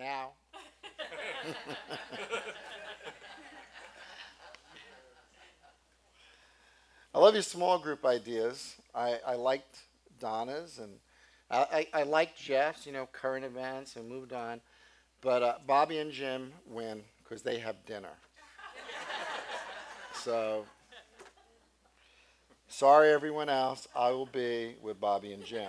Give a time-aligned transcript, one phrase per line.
[0.00, 0.30] Now.
[7.14, 8.76] I love your small group ideas.
[8.94, 9.80] I, I liked
[10.18, 10.92] Donna's and
[11.50, 14.62] I, I, I liked Jeff's, you know, current events and moved on.
[15.20, 18.16] But uh, Bobby and Jim win because they have dinner.
[20.14, 20.64] so,
[22.68, 23.86] sorry everyone else.
[23.94, 25.68] I will be with Bobby and Jim.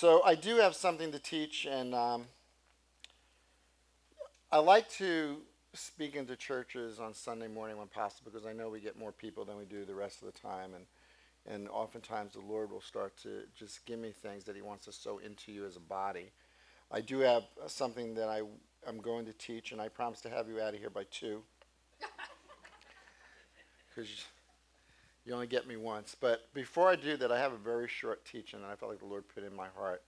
[0.00, 2.24] So I do have something to teach, and um,
[4.50, 5.36] I like to
[5.74, 9.44] speak into churches on Sunday morning when possible because I know we get more people
[9.44, 10.86] than we do the rest of the time, and
[11.54, 14.92] and oftentimes the Lord will start to just give me things that He wants to
[14.92, 16.30] sow into you as a body.
[16.90, 18.40] I do have something that I
[18.88, 21.42] am going to teach, and I promise to have you out of here by two
[23.94, 24.08] because
[25.30, 26.16] you only get me once.
[26.20, 28.98] But before I do that, I have a very short teaching that I felt like
[28.98, 30.02] the Lord put in my heart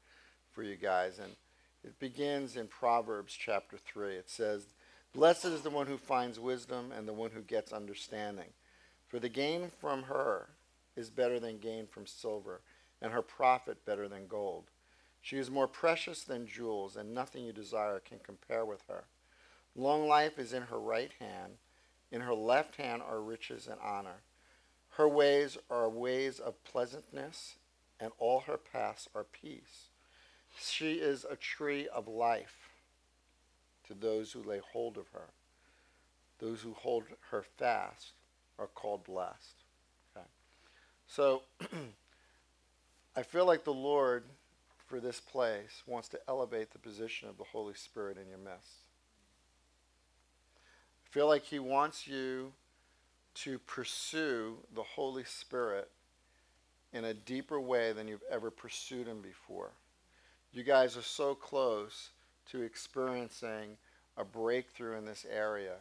[0.51, 1.21] for you guys.
[1.21, 1.37] And
[1.85, 4.17] it begins in Proverbs chapter 3.
[4.17, 4.67] It says,
[5.15, 8.49] Blessed is the one who finds wisdom and the one who gets understanding.
[9.07, 10.49] For the gain from her
[10.97, 12.61] is better than gain from silver,
[13.01, 14.65] and her profit better than gold.
[15.21, 19.05] She is more precious than jewels, and nothing you desire can compare with her.
[19.77, 21.53] Long life is in her right hand.
[22.11, 24.23] In her left hand are riches and honor.
[25.03, 27.57] Her ways are ways of pleasantness,
[27.99, 29.89] and all her paths are peace.
[30.57, 32.71] She is a tree of life
[33.89, 35.31] to those who lay hold of her.
[36.39, 38.13] Those who hold her fast
[38.61, 39.65] are called blessed.
[40.17, 40.25] Okay.
[41.09, 41.43] So
[43.17, 44.23] I feel like the Lord
[44.87, 48.85] for this place wants to elevate the position of the Holy Spirit in your midst.
[51.05, 52.53] I feel like he wants you
[53.35, 55.91] to pursue the Holy Spirit
[56.93, 59.71] in a deeper way than you've ever pursued him before.
[60.53, 62.11] You guys are so close
[62.51, 63.77] to experiencing
[64.17, 65.77] a breakthrough in this area.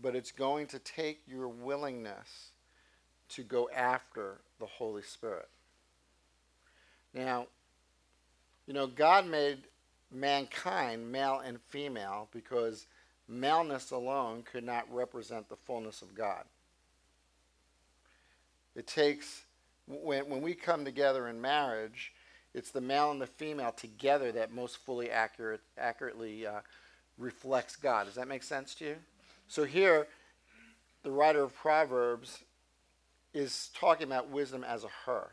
[0.00, 2.50] But it's going to take your willingness
[3.30, 5.48] to go after the Holy Spirit.
[7.14, 7.46] Now,
[8.66, 9.58] you know, God made
[10.10, 12.86] mankind male and female because
[13.28, 16.44] maleness alone could not represent the fullness of God.
[18.74, 19.42] It takes,
[19.86, 22.12] when, when we come together in marriage,
[22.54, 26.60] it's the male and the female together that most fully accurate, accurately uh,
[27.18, 28.06] reflects God.
[28.06, 28.96] Does that make sense to you?
[29.48, 30.06] So here,
[31.02, 32.40] the writer of Proverbs
[33.34, 35.28] is talking about wisdom as a her.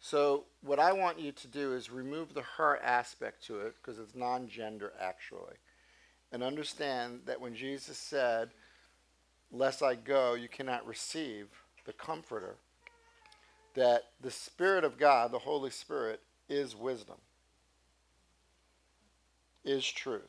[0.00, 3.98] So what I want you to do is remove the her aspect to it because
[3.98, 5.54] it's non-gender actually
[6.32, 8.50] and understand that when Jesus said,
[9.54, 11.46] Lest I go, you cannot receive
[11.84, 12.56] the Comforter,
[13.74, 17.18] that the Spirit of God, the Holy Spirit, is wisdom,
[19.62, 20.22] is truth,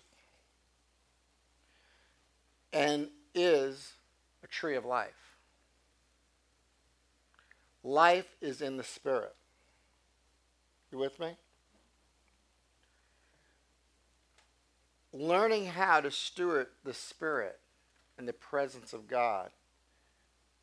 [2.73, 3.93] and is
[4.43, 5.37] a tree of life.
[7.81, 9.35] Life is in the Spirit.
[10.91, 11.35] You with me?
[15.13, 17.59] Learning how to steward the Spirit
[18.17, 19.51] and the presence of God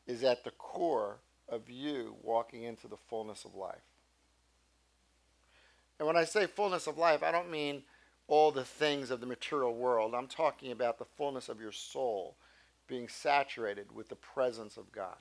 [0.06, 1.18] is at the core
[1.48, 3.76] of you walking into the fullness of life.
[5.98, 7.82] And when I say fullness of life, I don't mean
[8.26, 10.14] all the things of the material world.
[10.14, 12.36] I'm talking about the fullness of your soul
[12.86, 15.16] being saturated with the presence of God.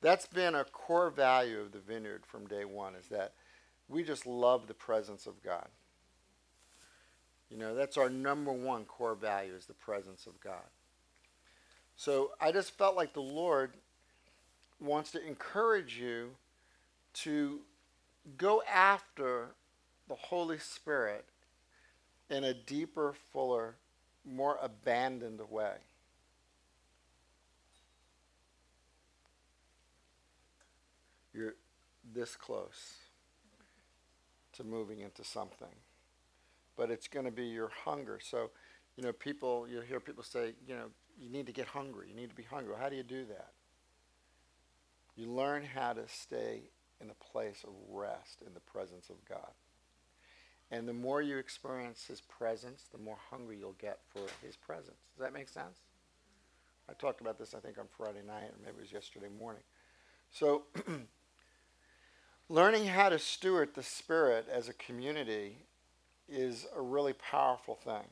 [0.00, 3.32] That's been a core value of the vineyard from day one is that
[3.88, 5.68] we just love the presence of God.
[7.54, 10.66] You know, that's our number one core value is the presence of God.
[11.96, 13.74] So I just felt like the Lord
[14.80, 16.30] wants to encourage you
[17.14, 17.60] to
[18.36, 19.50] go after
[20.08, 21.26] the Holy Spirit
[22.28, 23.76] in a deeper, fuller,
[24.24, 25.74] more abandoned way.
[31.32, 31.54] You're
[32.12, 32.94] this close
[34.54, 35.68] to moving into something
[36.76, 38.18] but it's going to be your hunger.
[38.22, 38.50] So,
[38.96, 40.86] you know, people, you hear people say, you know,
[41.18, 42.08] you need to get hungry.
[42.08, 42.74] You need to be hungry.
[42.78, 43.52] How do you do that?
[45.16, 46.62] You learn how to stay
[47.00, 49.50] in a place of rest in the presence of God.
[50.70, 54.96] And the more you experience his presence, the more hungry you'll get for his presence.
[55.16, 55.78] Does that make sense?
[56.88, 59.62] I talked about this, I think, on Friday night, or maybe it was yesterday morning.
[60.30, 60.64] So,
[62.48, 65.58] learning how to steward the Spirit as a community
[66.28, 68.06] is a really powerful thing.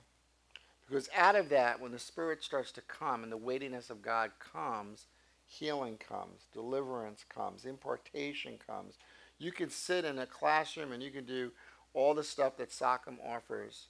[0.88, 4.32] Because out of that, when the Spirit starts to come and the weightiness of God
[4.38, 5.06] comes,
[5.46, 8.94] healing comes, deliverance comes, impartation comes.
[9.38, 11.52] You can sit in a classroom and you can do
[11.94, 13.86] all the stuff that SOCM offers,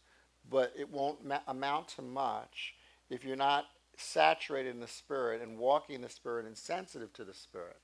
[0.51, 2.75] but it won't ma- amount to much
[3.11, 3.67] if you're not
[3.97, 7.79] saturated in the Spirit and walking the Spirit and sensitive to the Spirit.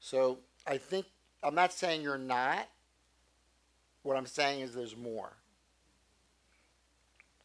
[0.00, 1.06] So I think,
[1.42, 2.68] I'm not saying you're not.
[4.08, 5.32] What I'm saying is there's more.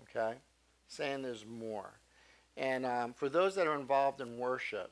[0.04, 0.36] Okay?
[0.88, 1.90] Saying there's more.
[2.56, 4.90] And um, for those that are involved in worship,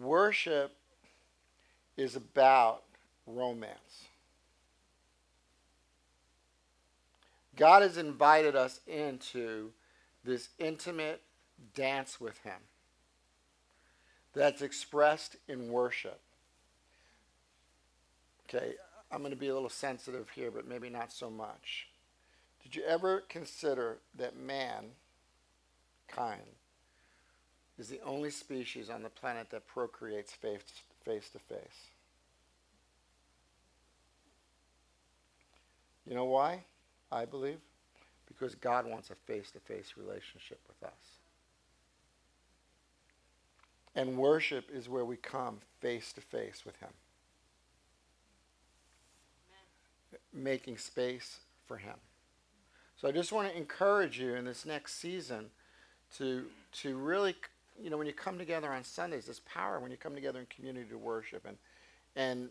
[0.00, 0.74] worship
[1.98, 2.84] is about
[3.26, 4.06] romance.
[7.54, 9.72] God has invited us into
[10.24, 11.20] this intimate
[11.74, 12.62] dance with Him
[14.32, 16.18] that's expressed in worship.
[18.48, 18.72] Okay,
[19.10, 21.88] I'm going to be a little sensitive here, but maybe not so much.
[22.62, 24.94] Did you ever consider that mankind
[27.78, 30.62] is the only species on the planet that procreates face,
[31.04, 31.88] face to face?
[36.06, 36.64] You know why?
[37.10, 37.58] I believe
[38.26, 41.18] because God wants a face to face relationship with us.
[43.94, 46.88] And worship is where we come face to face with Him,
[50.12, 50.20] Amen.
[50.34, 51.94] Making space for Him.
[52.96, 55.46] So I just want to encourage you in this next season
[56.18, 57.34] to, to really,
[57.80, 60.46] you know, when you come together on Sundays, this power when you come together in
[60.46, 61.46] community to worship.
[61.46, 61.56] And,
[62.16, 62.50] and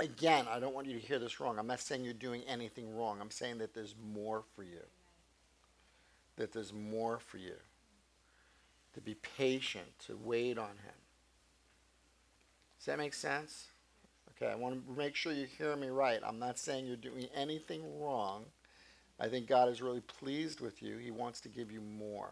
[0.00, 1.58] again, I don't want you to hear this wrong.
[1.58, 3.18] I'm not saying you're doing anything wrong.
[3.20, 4.82] I'm saying that there's more for you.
[6.36, 7.54] That there's more for you.
[8.94, 11.00] To be patient, to wait on Him.
[12.78, 13.66] Does that make sense?
[14.42, 16.18] Okay, I want to make sure you hear me right.
[16.26, 18.46] I'm not saying you're doing anything wrong.
[19.20, 20.96] I think God is really pleased with you.
[20.96, 22.30] He wants to give you more.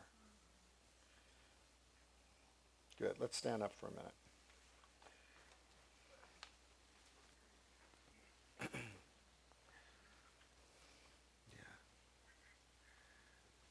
[2.99, 3.15] Good.
[3.21, 4.13] Let's stand up for a minute.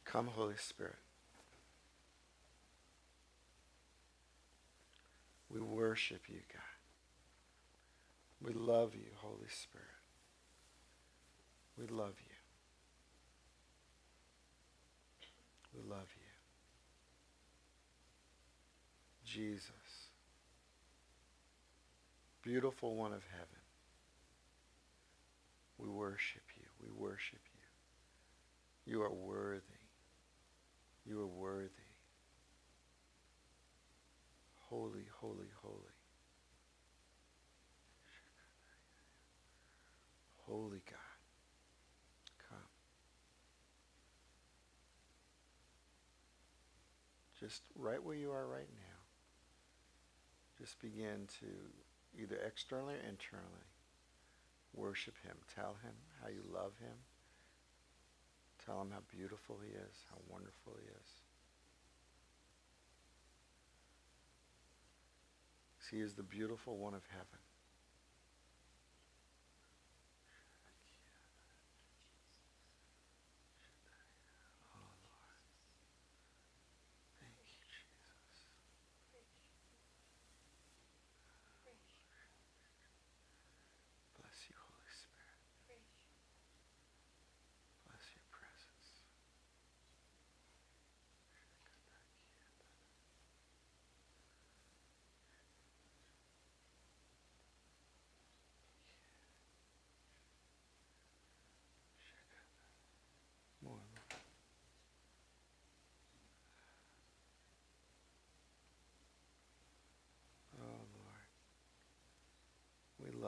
[0.06, 0.96] Come, Holy Spirit.
[5.50, 6.79] We worship you, God.
[8.42, 9.88] We love you, Holy Spirit.
[11.78, 12.36] We love you.
[15.76, 16.24] We love you.
[19.26, 20.10] Jesus,
[22.42, 23.48] beautiful one of heaven,
[25.78, 26.66] we worship you.
[26.82, 28.94] We worship you.
[28.94, 29.62] You are worthy.
[31.06, 31.70] You are worthy.
[34.70, 35.89] Holy, holy, holy.
[40.50, 41.20] Holy God.
[42.50, 42.58] Come.
[47.40, 48.98] Just right where you are right now.
[50.58, 51.46] Just begin to
[52.20, 53.70] either externally or internally
[54.74, 55.36] worship him.
[55.56, 56.98] Tell him how you love him.
[58.66, 61.10] Tell him how beautiful he is, how wonderful he is.
[65.92, 67.40] He is the beautiful one of heaven.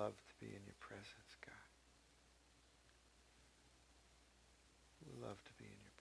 [0.01, 1.53] love to be in your presence, God.
[5.05, 5.91] We love to be in your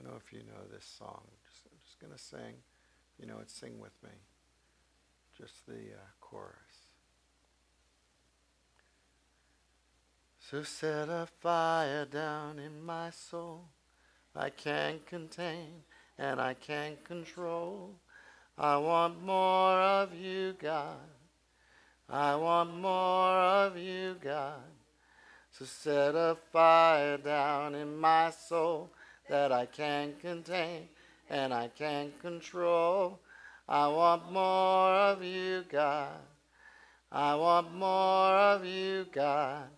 [0.00, 1.22] don't know if you know this song.
[1.48, 2.62] Just, I'm just going to sing.
[3.18, 4.10] You know it, sing with me.
[5.36, 6.54] Just the uh, chorus.
[10.38, 13.64] So set a fire down in my soul
[14.34, 15.82] I can't contain
[16.18, 17.94] and I can't control.
[18.56, 20.96] I want more of you, God.
[22.08, 24.62] I want more of you, God.
[25.50, 28.90] So set a fire down in my soul
[29.30, 30.88] that I can't contain
[31.30, 33.20] and I can't control.
[33.68, 36.18] I want more of you, God.
[37.12, 39.68] I want more of you, God.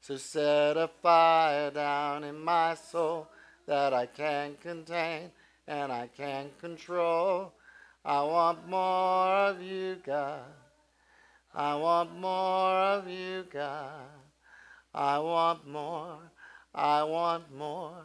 [0.00, 3.28] So set a fire down in my soul
[3.66, 5.30] that I can't contain
[5.68, 7.52] and I can't control.
[8.04, 10.42] I want more of you, God.
[11.54, 14.08] I want more of you, God.
[14.92, 16.18] I want more.
[16.74, 18.04] I want more.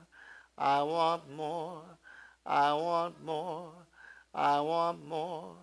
[0.57, 1.83] I want more.
[2.45, 3.73] I want more.
[4.33, 5.55] I want more.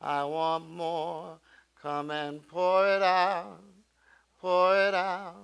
[0.00, 1.38] I want more.
[1.82, 3.60] Come and pour it out.
[4.40, 5.36] Pour it out.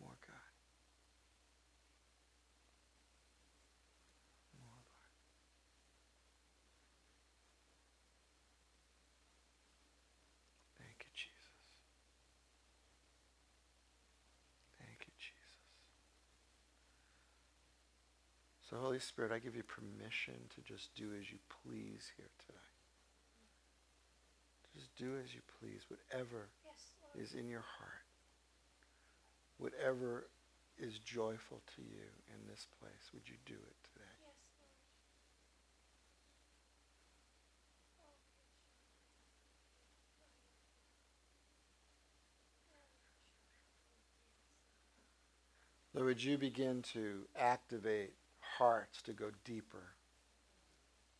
[0.00, 0.48] More, God.
[4.64, 5.18] More, Lord.
[10.78, 11.52] Thank you, Jesus.
[14.78, 15.64] Thank you, Jesus.
[18.72, 22.58] So, Holy Spirit, I give you permission to just do as you please here today.
[24.74, 28.06] Just do as you please, whatever Yes, is in your heart,
[29.58, 30.28] whatever
[30.78, 34.08] is joyful to you in this place, would you do it today?
[34.24, 34.32] Yes,
[45.92, 46.06] Lord.
[46.06, 48.14] Lord, would you begin to activate
[48.62, 49.82] hearts to go deeper,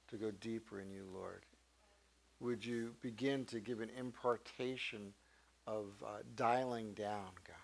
[0.08, 1.42] to go deeper in you, Lord?
[2.38, 5.12] Would you begin to give an impartation
[5.66, 7.56] of uh, dialing down, God?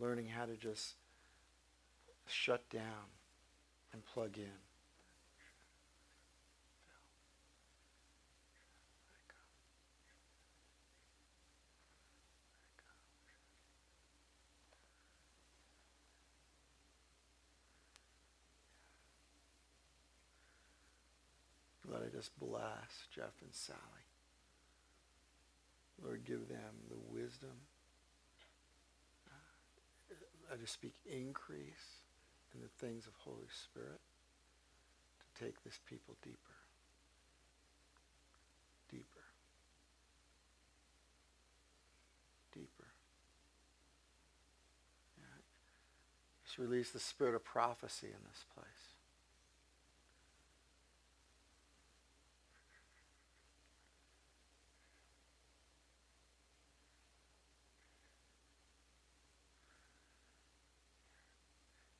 [0.00, 0.96] Learning how to just
[2.26, 3.06] shut down
[3.92, 4.50] and plug in.
[21.94, 23.78] Lord, I just bless Jeff and Sally.
[26.02, 27.56] Lord, give them the wisdom.
[29.26, 32.02] Uh, uh, I just speak increase
[32.54, 34.00] in the things of Holy Spirit
[35.18, 36.38] to take this people deeper.
[38.88, 39.24] Deeper.
[42.52, 42.86] Deeper.
[45.18, 45.42] Yeah.
[46.44, 48.83] Just release the spirit of prophecy in this place.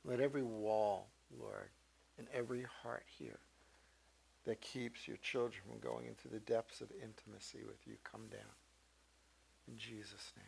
[0.05, 1.09] Let every wall,
[1.39, 1.71] Lord,
[2.19, 3.39] and every heart here
[4.45, 8.41] that keeps your children from going into the depths of intimacy with you come down.
[9.67, 10.45] In Jesus' name.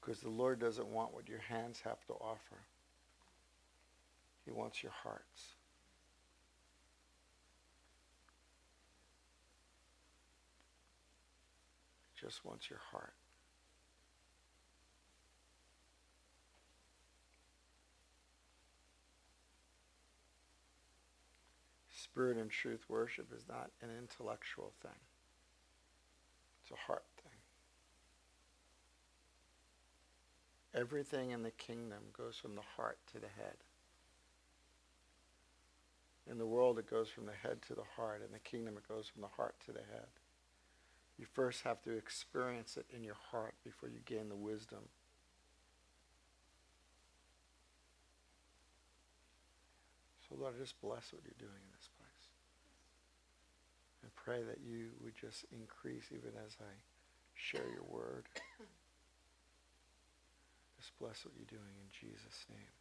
[0.00, 2.56] Because the Lord doesn't want what your hands have to offer.
[4.46, 5.54] He wants your hearts.
[12.14, 13.12] He just wants your heart.
[22.02, 24.98] Spirit and truth worship is not an intellectual thing.
[26.62, 27.32] It's a heart thing.
[30.74, 33.56] Everything in the kingdom goes from the heart to the head.
[36.30, 38.22] In the world, it goes from the head to the heart.
[38.24, 40.06] In the kingdom, it goes from the heart to the head.
[41.18, 44.88] You first have to experience it in your heart before you gain the wisdom.
[50.30, 52.30] So, Lord, I just bless what you're doing in this place.
[54.02, 56.70] And pray that you would just increase even as I
[57.34, 58.26] share your word.
[60.78, 62.72] Just bless what you're doing in Jesus' name.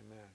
[0.00, 0.30] Amen.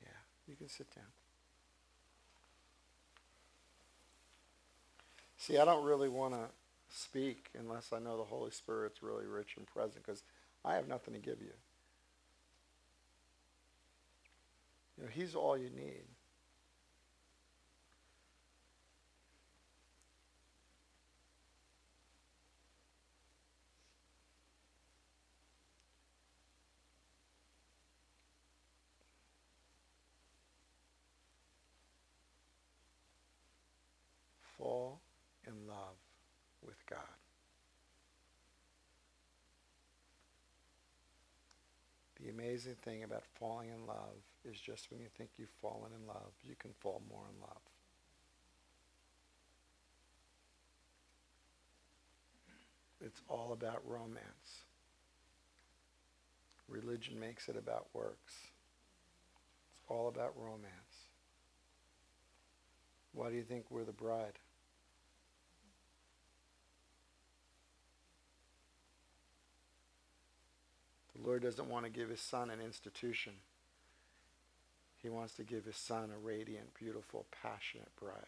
[0.00, 0.08] Yeah,
[0.48, 1.23] you can sit down.
[5.46, 6.46] See, I don't really want to
[6.88, 10.22] speak unless I know the Holy Spirit's really rich and present because
[10.64, 11.52] I have nothing to give you.
[14.96, 16.04] You know, He's all you need.
[34.56, 35.02] Fall
[35.46, 35.96] in love
[36.62, 36.98] with God.
[42.20, 46.06] The amazing thing about falling in love is just when you think you've fallen in
[46.06, 47.62] love, you can fall more in love.
[53.00, 54.64] It's all about romance.
[56.68, 58.34] Religion makes it about works.
[59.74, 60.72] It's all about romance.
[63.12, 64.38] Why do you think we're the bride?
[71.14, 73.34] The Lord doesn't want to give his son an institution.
[75.02, 78.26] He wants to give his son a radiant, beautiful, passionate bride.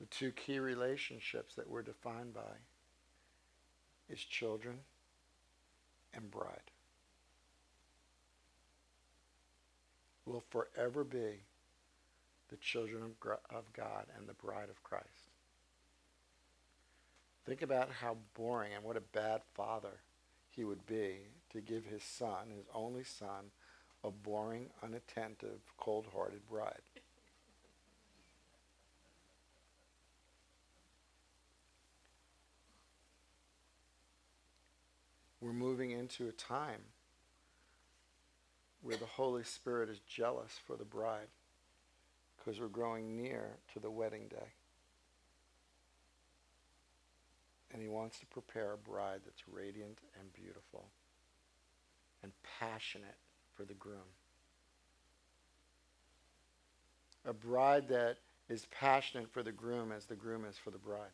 [0.00, 2.60] The two key relationships that we're defined by
[4.08, 4.78] is children
[6.14, 6.70] and bride.
[10.24, 11.40] Will forever be
[12.48, 13.02] the children
[13.50, 15.30] of God and the bride of Christ.
[17.44, 20.00] Think about how boring and what a bad father
[20.50, 21.18] he would be
[21.52, 23.50] to give his son, his only son,
[24.02, 26.80] a boring, unattentive, cold-hearted bride.
[35.40, 36.80] We're moving into a time
[38.82, 41.28] where the Holy Spirit is jealous for the bride
[42.46, 44.52] because we're growing near to the wedding day.
[47.72, 50.86] And he wants to prepare a bride that's radiant and beautiful
[52.22, 52.30] and
[52.60, 53.16] passionate
[53.56, 53.98] for the groom.
[57.24, 61.10] A bride that is passionate for the groom as the groom is for the bride.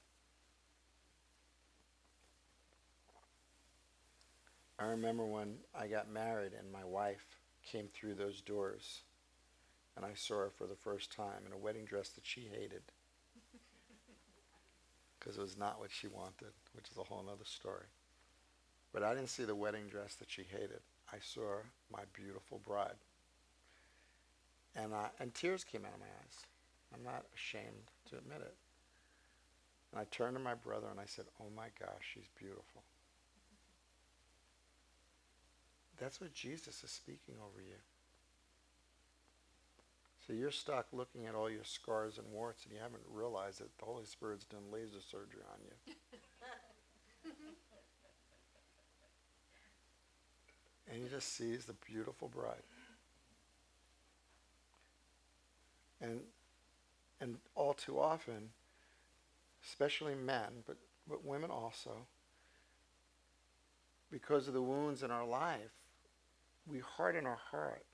[4.78, 7.24] I remember when I got married and my wife
[7.64, 9.00] came through those doors
[9.96, 12.82] and I saw her for the first time in a wedding dress that she hated
[15.18, 17.86] because it was not what she wanted, which is a whole other story.
[18.92, 20.80] But I didn't see the wedding dress that she hated.
[21.12, 22.96] I saw my beautiful bride.
[24.74, 26.46] And, I, and tears came out of my eyes.
[26.94, 28.54] I'm not ashamed to admit it.
[29.92, 32.82] And I turned to my brother and I said, Oh my gosh, she's beautiful.
[36.00, 37.76] That's what Jesus is speaking over you.
[40.26, 43.76] So you're stuck looking at all your scars and warts and you haven't realized that
[43.78, 45.72] the Holy Spirit's done laser surgery on you.
[50.92, 52.62] and he just sees the beautiful bride.
[56.00, 56.20] And
[57.22, 58.50] and all too often,
[59.64, 60.76] especially men, but,
[61.08, 62.06] but women also,
[64.10, 65.70] because of the wounds in our life,
[66.66, 67.84] we harden our heart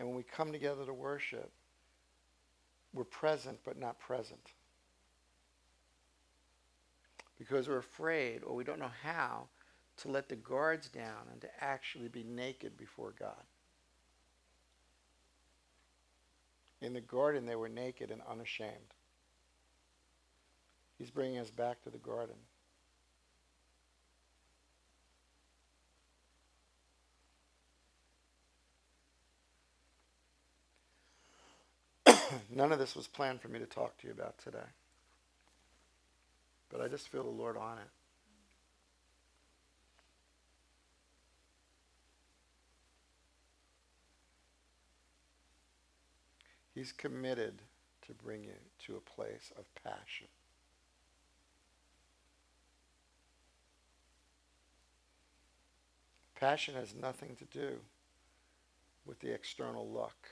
[0.00, 1.52] and when we come together to worship,
[2.94, 4.52] we're present but not present.
[7.38, 9.48] Because we're afraid or we don't know how
[9.98, 13.44] to let the guards down and to actually be naked before God.
[16.80, 18.94] In the garden, they were naked and unashamed.
[20.96, 22.36] He's bringing us back to the garden.
[32.50, 34.58] None of this was planned for me to talk to you about today.
[36.70, 37.88] But I just feel the Lord on it.
[46.74, 47.62] He's committed
[48.06, 48.54] to bring you
[48.86, 50.28] to a place of passion.
[56.38, 57.80] Passion has nothing to do
[59.04, 60.28] with the external look.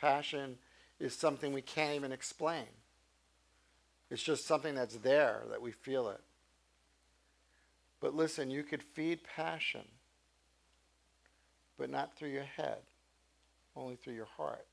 [0.00, 0.56] Passion
[1.02, 2.66] is something we can't even explain.
[4.08, 6.20] It's just something that's there that we feel it.
[8.00, 9.82] But listen, you could feed passion,
[11.76, 12.78] but not through your head,
[13.74, 14.64] only through your heart.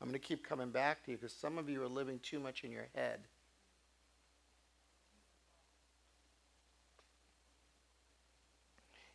[0.00, 2.40] I'm going to keep coming back to you because some of you are living too
[2.40, 3.20] much in your head.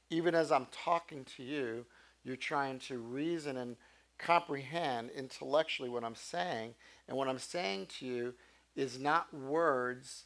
[0.10, 1.86] Even as I'm talking to you,
[2.24, 3.76] you're trying to reason and
[4.23, 6.75] comprehend intellectually what I'm saying.
[7.07, 8.33] And what I'm saying to you
[8.75, 10.23] is not words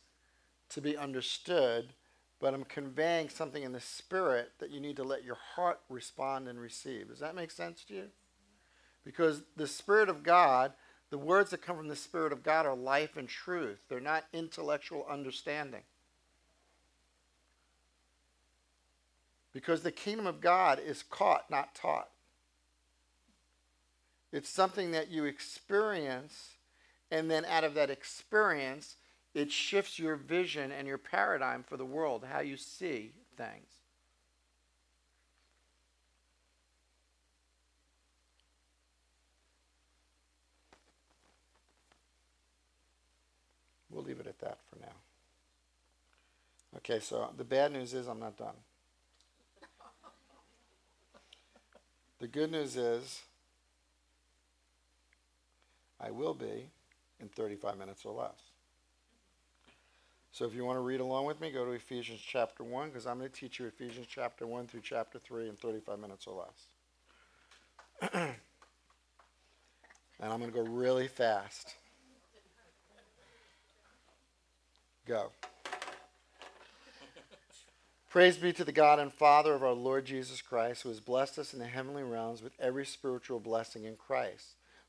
[0.70, 1.94] to be understood,
[2.40, 6.48] but I'm conveying something in the spirit that you need to let your heart respond
[6.48, 7.10] and receive.
[7.10, 8.04] Does that make sense to you?
[9.04, 10.74] Because the Spirit of God,
[11.12, 13.80] the words that come from the Spirit of God are life and truth.
[13.88, 15.84] They're not intellectual understanding.
[19.54, 22.10] Because the kingdom of God is caught, not taught.
[24.38, 26.58] It's something that you experience,
[27.10, 28.96] and then out of that experience,
[29.34, 33.66] it shifts your vision and your paradigm for the world, how you see things.
[43.90, 44.94] We'll leave it at that for now.
[46.76, 48.54] Okay, so the bad news is I'm not done.
[52.20, 53.24] The good news is
[56.00, 56.70] I will be
[57.20, 58.52] in 35 minutes or less.
[60.32, 63.08] So if you want to read along with me, go to Ephesians chapter 1 because
[63.08, 66.46] I'm going to teach you Ephesians chapter 1 through chapter 3 in 35 minutes or
[68.04, 68.12] less.
[68.14, 68.36] and
[70.22, 71.74] I'm going to go really fast.
[75.08, 75.32] Go.
[78.10, 81.40] Praise be to the God and Father of our Lord Jesus Christ, who has blessed
[81.40, 84.57] us in the heavenly realms with every spiritual blessing in Christ.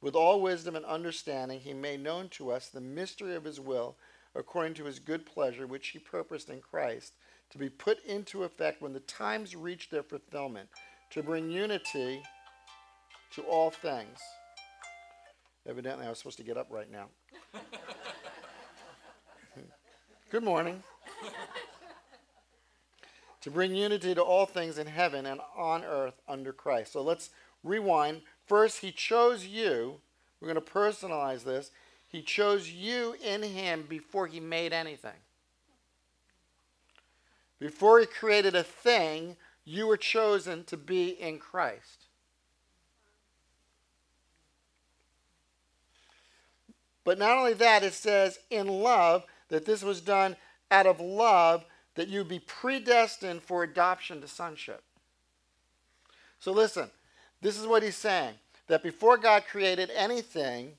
[0.00, 3.96] With all wisdom and understanding, he made known to us the mystery of his will,
[4.34, 7.14] according to his good pleasure, which he purposed in Christ
[7.50, 10.68] to be put into effect when the times reach their fulfillment,
[11.10, 12.22] to bring unity
[13.34, 14.18] to all things.
[15.68, 17.06] Evidently, I was supposed to get up right now.
[20.30, 20.82] Good morning.
[23.40, 26.92] to bring unity to all things in heaven and on earth under Christ.
[26.92, 27.30] So let's
[27.64, 28.22] rewind.
[28.50, 30.00] First, he chose you.
[30.40, 31.70] We're going to personalize this.
[32.08, 35.20] He chose you in him before he made anything.
[37.60, 42.06] Before he created a thing, you were chosen to be in Christ.
[47.04, 50.34] But not only that, it says in love that this was done
[50.72, 54.82] out of love that you be predestined for adoption to sonship.
[56.40, 56.90] So listen,
[57.40, 58.34] this is what he's saying
[58.68, 60.72] that before God created anything,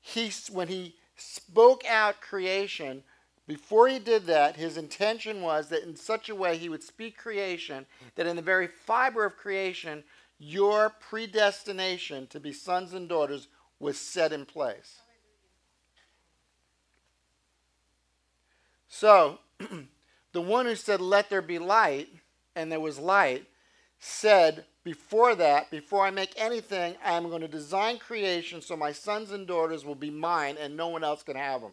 [0.00, 3.02] he when he spoke out creation,
[3.46, 7.16] before he did that, his intention was that in such a way he would speak
[7.16, 10.04] creation that in the very fiber of creation,
[10.38, 15.00] your predestination to be sons and daughters was set in place.
[18.88, 19.38] So,
[20.32, 22.08] the one who said, Let there be light,
[22.54, 23.46] and there was light,
[24.04, 28.90] said, Before that, before I make anything, I am going to design creation so my
[28.90, 31.70] sons and daughters will be mine and no one else can have them.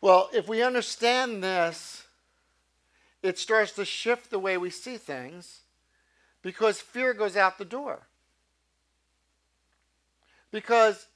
[0.00, 2.04] Well, if we understand this,
[3.20, 5.62] it starts to shift the way we see things
[6.42, 8.06] because fear goes out the door.
[10.52, 11.08] Because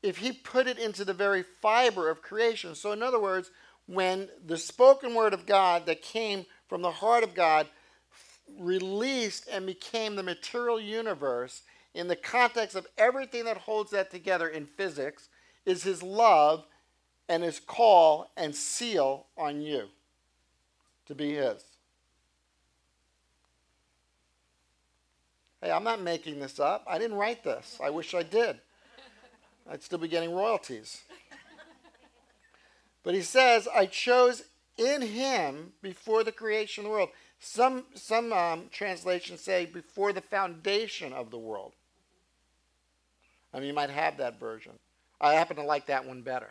[0.00, 3.50] if he put it into the very fiber of creation, so in other words,
[3.86, 7.68] when the spoken word of God that came from the heart of God
[8.58, 11.62] released and became the material universe
[11.94, 15.28] in the context of everything that holds that together in physics
[15.64, 16.64] is his love
[17.28, 19.86] and his call and seal on you
[21.06, 21.64] to be his.
[25.62, 26.84] Hey, I'm not making this up.
[26.86, 27.78] I didn't write this.
[27.82, 28.60] I wish I did.
[29.68, 31.02] I'd still be getting royalties.
[33.06, 34.42] But he says, I chose
[34.76, 37.10] in him before the creation of the world.
[37.38, 41.74] Some, some um, translations say before the foundation of the world.
[43.54, 44.72] I mean, you might have that version.
[45.20, 46.50] I happen to like that one better.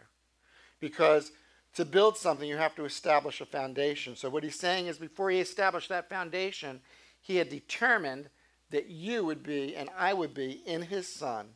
[0.79, 1.33] Because
[1.73, 4.15] to build something, you have to establish a foundation.
[4.15, 6.79] So, what he's saying is before he established that foundation,
[7.19, 8.29] he had determined
[8.69, 11.47] that you would be and I would be in his son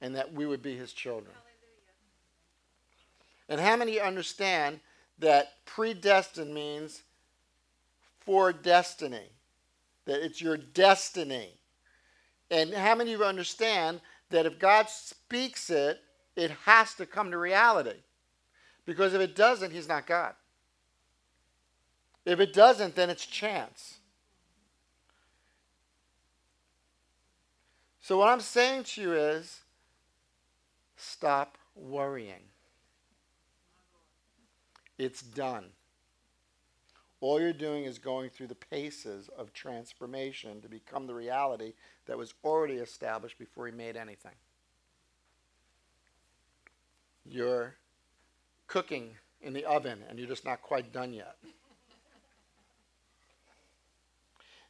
[0.00, 1.36] and that we would be his children.
[3.48, 4.80] And how many understand
[5.18, 7.02] that predestined means
[8.20, 9.30] for destiny?
[10.06, 11.54] That it's your destiny.
[12.50, 16.00] And how many of you understand that if God speaks it,
[16.34, 17.98] it has to come to reality?
[18.84, 20.34] Because if it doesn't, He's not God.
[22.24, 23.98] If it doesn't, then it's chance.
[28.00, 29.60] So, what I'm saying to you is
[30.96, 32.42] stop worrying.
[34.98, 35.66] It's done.
[37.20, 41.72] All you're doing is going through the paces of transformation to become the reality
[42.06, 44.34] that was already established before he made anything.
[47.24, 47.74] You're
[48.66, 51.36] cooking in the oven and you're just not quite done yet.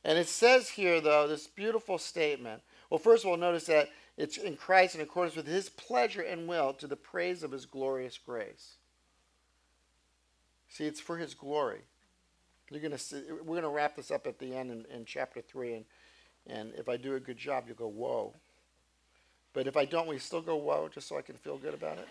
[0.04, 2.62] and it says here, though, this beautiful statement.
[2.90, 6.46] Well, first of all, notice that it's in Christ in accordance with his pleasure and
[6.46, 8.75] will to the praise of his glorious grace.
[10.76, 11.80] See, it's for his glory.
[12.70, 15.72] You're gonna see, we're gonna wrap this up at the end in, in chapter three,
[15.72, 15.84] and
[16.46, 18.34] and if I do a good job, you'll go whoa.
[19.54, 21.96] But if I don't, we still go whoa, just so I can feel good about
[21.96, 22.06] it.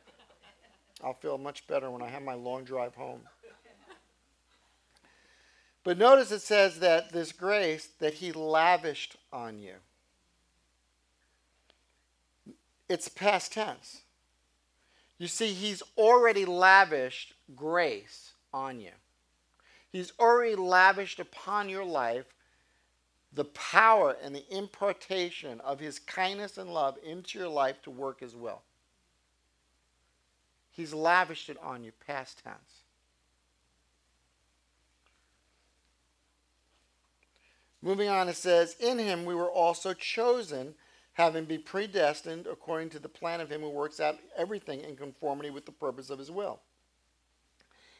[1.04, 3.20] I'll feel much better when I have my long drive home.
[5.84, 9.74] But notice it says that this grace that he lavished on you.
[12.88, 14.00] It's past tense.
[15.18, 18.92] You see, he's already lavished grace on you.
[19.90, 22.26] He's already lavished upon your life
[23.32, 28.20] the power and the impartation of his kindness and love into your life to work
[28.20, 28.62] his will.
[30.70, 32.84] He's lavished it on you, past tense.
[37.82, 40.74] Moving on, it says, In him we were also chosen,
[41.12, 45.50] having been predestined according to the plan of him who works out everything in conformity
[45.50, 46.60] with the purpose of his will.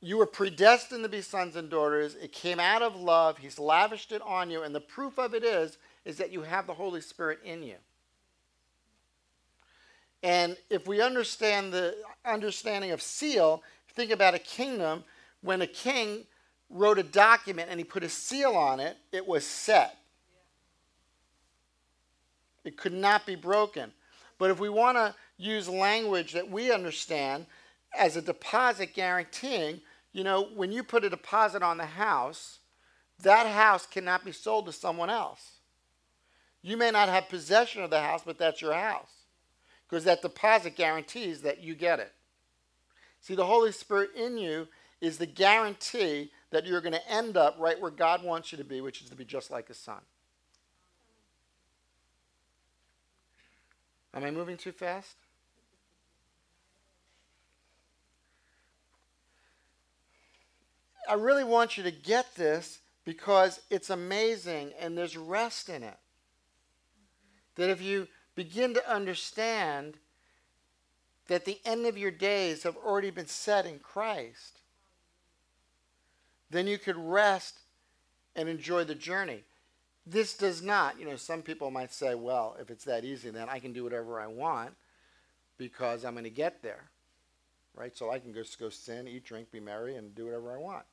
[0.00, 2.14] you were predestined to be sons and daughters.
[2.14, 3.38] It came out of love.
[3.38, 4.62] He's lavished it on you.
[4.62, 7.74] And the proof of it is, is that you have the Holy Spirit in you.
[10.22, 13.62] And if we understand the understanding of seal,
[13.94, 15.04] think about a kingdom.
[15.42, 16.24] When a king
[16.70, 19.96] wrote a document and he put a seal on it, it was set.
[22.64, 23.92] It could not be broken.
[24.38, 27.46] But if we want to use language that we understand
[27.96, 29.80] as a deposit guaranteeing,
[30.12, 32.58] you know, when you put a deposit on the house,
[33.22, 35.58] that house cannot be sold to someone else.
[36.62, 39.12] You may not have possession of the house, but that's your house
[39.88, 42.12] because that deposit guarantees that you get it.
[43.20, 44.68] See, the Holy Spirit in you
[45.00, 48.64] is the guarantee that you're going to end up right where God wants you to
[48.64, 50.00] be, which is to be just like His Son.
[54.14, 55.14] Am I moving too fast?
[61.08, 65.96] I really want you to get this because it's amazing and there's rest in it.
[67.54, 69.94] That if you begin to understand
[71.28, 74.60] that the end of your days have already been set in Christ,
[76.50, 77.60] then you could rest
[78.36, 79.44] and enjoy the journey.
[80.06, 83.48] This does not, you know, some people might say, well, if it's that easy, then
[83.48, 84.74] I can do whatever I want
[85.58, 86.84] because I'm going to get there.
[87.74, 87.96] Right?
[87.96, 90.84] So I can just go sin, eat, drink, be merry, and do whatever I want.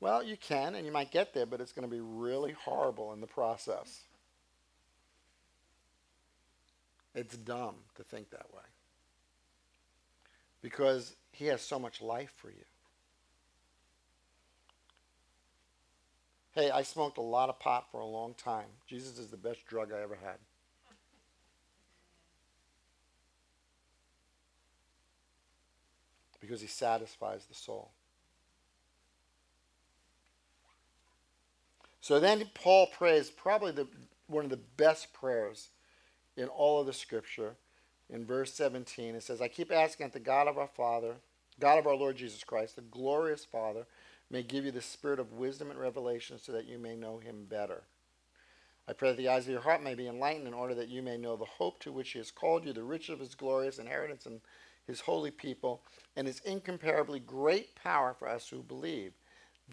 [0.00, 3.12] Well, you can, and you might get there, but it's going to be really horrible
[3.12, 4.02] in the process.
[7.14, 8.62] It's dumb to think that way.
[10.62, 12.64] Because he has so much life for you.
[16.52, 18.66] Hey, I smoked a lot of pot for a long time.
[18.86, 20.38] Jesus is the best drug I ever had.
[26.40, 27.90] Because he satisfies the soul.
[32.08, 33.86] So then Paul prays probably the,
[34.28, 35.68] one of the best prayers
[36.38, 37.56] in all of the scripture.
[38.08, 41.16] In verse 17, it says, I keep asking that the God of our Father,
[41.60, 43.84] God of our Lord Jesus Christ, the glorious Father,
[44.30, 47.44] may give you the spirit of wisdom and revelation so that you may know him
[47.46, 47.82] better.
[48.88, 51.02] I pray that the eyes of your heart may be enlightened in order that you
[51.02, 53.78] may know the hope to which he has called you, the riches of his glorious
[53.78, 54.40] inheritance in
[54.86, 55.82] his holy people,
[56.16, 59.12] and his incomparably great power for us who believe.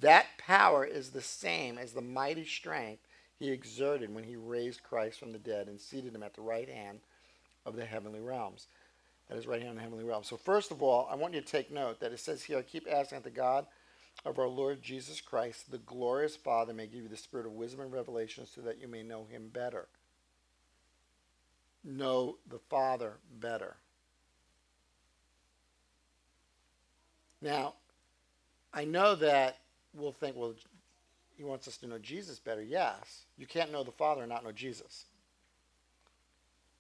[0.02, 3.04] That power is the same as the mighty strength
[3.40, 6.70] he exerted when he raised Christ from the dead and seated him at the right
[6.70, 7.00] hand
[7.66, 8.68] of the heavenly realms.
[9.30, 10.28] That is right hand in the heavenly realms.
[10.28, 12.62] So, first of all, I want you to take note that it says here, I
[12.62, 13.66] keep asking that the God
[14.24, 17.82] of our Lord Jesus Christ, the glorious Father, may give you the spirit of wisdom
[17.82, 19.88] and revelation so that you may know him better.
[21.84, 23.76] Know the Father better.
[27.42, 27.76] Now,
[28.74, 29.58] I know that
[29.96, 30.54] we'll think, well,
[31.36, 32.62] he wants us to know Jesus better.
[32.62, 33.26] Yes.
[33.38, 35.06] You can't know the Father and not know Jesus.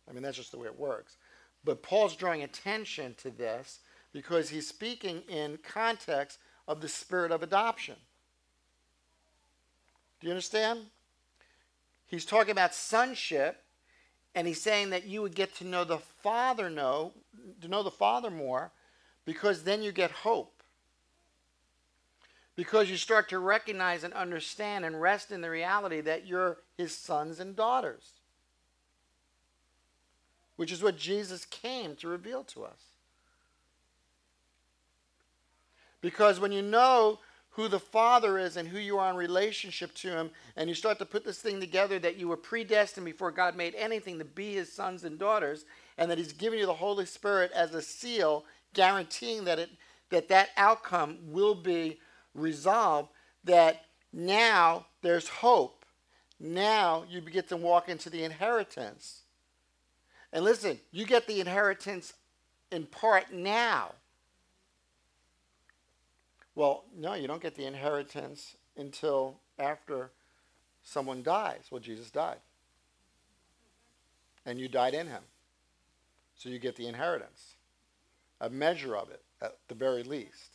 [0.10, 1.17] I mean, that's just the way it works.
[1.63, 3.80] But Paul's drawing attention to this
[4.13, 7.95] because he's speaking in context of the spirit of adoption.
[10.19, 10.80] Do you understand?
[12.08, 13.62] He's talking about sonship,
[14.36, 17.12] and he's saying that you would get to know the Father know,
[17.62, 18.71] to know the Father more,
[19.25, 20.55] because then you get hope.
[22.56, 26.96] Because you start to recognize and understand and rest in the reality that you're his
[26.96, 28.12] sons and daughters.
[30.56, 32.80] Which is what Jesus came to reveal to us.
[36.00, 37.20] Because when you know
[37.56, 41.00] who the Father is and who you are in relationship to Him, and you start
[41.00, 44.54] to put this thing together that you were predestined before God made anything to be
[44.56, 45.63] His sons and daughters,
[45.98, 49.70] and that He's given you the Holy Spirit as a seal, guaranteeing that it
[50.10, 51.98] that that outcome will be
[52.36, 53.10] resolved.
[53.43, 53.82] That
[54.13, 55.86] now there's hope.
[56.39, 59.21] Now you get to walk into the inheritance.
[60.32, 62.13] And listen, you get the inheritance
[62.71, 63.93] in part now.
[66.56, 70.12] Well, no, you don't get the inheritance until after
[70.84, 71.65] someone dies.
[71.71, 72.39] Well, Jesus died.
[74.45, 75.24] And you died in him.
[76.36, 77.56] So you get the inheritance,
[78.41, 80.55] a measure of it at the very least.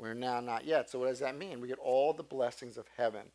[0.00, 0.88] We're now not yet.
[0.88, 1.60] So what does that mean?
[1.60, 3.26] We get all the blessings of heaven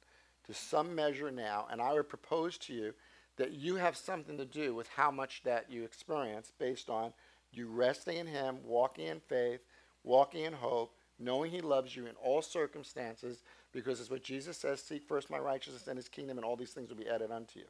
[0.48, 1.68] to some measure now.
[1.72, 2.94] And I would propose to you
[3.38, 7.14] that you have something to do with how much that you experience based on
[7.52, 9.62] you resting in him, walking in faith,
[10.04, 14.82] walking in hope, knowing he loves you in all circumstances, because it's what Jesus says
[14.82, 17.60] seek first my righteousness and his kingdom, and all these things will be added unto
[17.60, 17.66] you.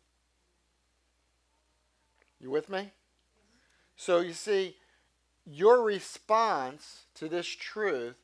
[2.40, 2.92] You with me?
[3.98, 4.78] So you see,
[5.46, 8.22] your response to this truth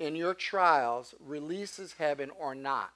[0.00, 2.90] in your trials releases heaven or not.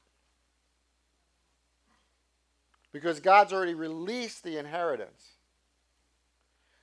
[2.92, 5.34] Because God's already released the inheritance.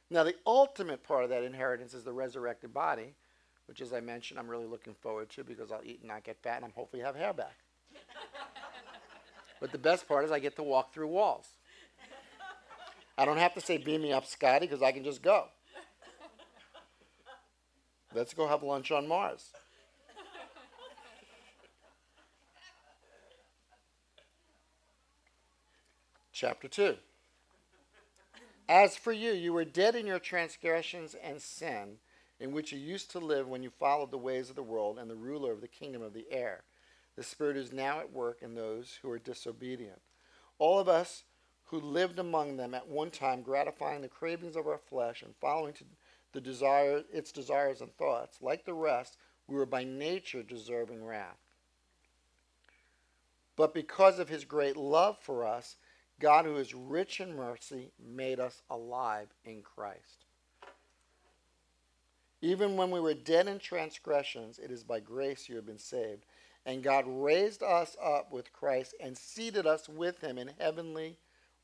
[0.10, 3.15] Now, the ultimate part of that inheritance is the resurrected body
[3.71, 6.36] which, as I mentioned, I'm really looking forward to because I'll eat and not get
[6.43, 7.55] fat, and I'm hopefully have hair back.
[9.62, 11.47] but the best part is I get to walk through walls.
[13.17, 15.45] I don't have to say, beam me up, Scotty, because I can just go.
[18.13, 19.53] Let's go have lunch on Mars.
[26.41, 26.95] Chapter 2.
[28.67, 31.97] As for you, you were dead in your transgressions and sin
[32.39, 35.08] in which you used to live when you followed the ways of the world and
[35.08, 36.63] the ruler of the kingdom of the air.
[37.15, 40.01] The Spirit is now at work in those who are disobedient.
[40.58, 41.25] All of us
[41.65, 45.75] who lived among them at one time, gratifying the cravings of our flesh and following
[46.34, 51.38] the desire, its desires and thoughts, like the rest, we were by nature deserving wrath.
[53.56, 55.76] But because of his great love for us,
[56.22, 60.26] God, who is rich in mercy, made us alive in Christ
[62.41, 66.26] even when we were dead in transgressions, it is by grace you have been saved.
[66.65, 71.17] And God raised us up with Christ and seated us with him in heavenly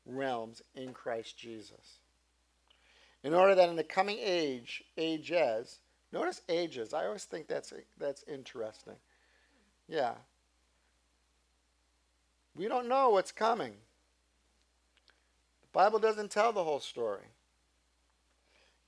[0.06, 1.98] realms in Christ Jesus.
[3.24, 5.80] In order that in the coming age, ages,
[6.12, 6.94] notice ages.
[6.94, 8.96] I always think that's that's interesting.
[9.88, 10.14] Yeah.
[12.54, 13.74] We don't know what's coming.
[15.78, 17.22] Bible doesn't tell the whole story.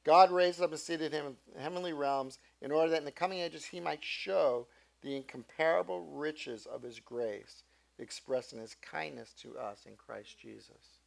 [0.03, 3.39] God raised up and seated him in heavenly realms in order that in the coming
[3.39, 4.67] ages he might show
[5.01, 7.63] the incomparable riches of his grace
[8.01, 10.99] expressed in his kindness to us in Christ Jesus.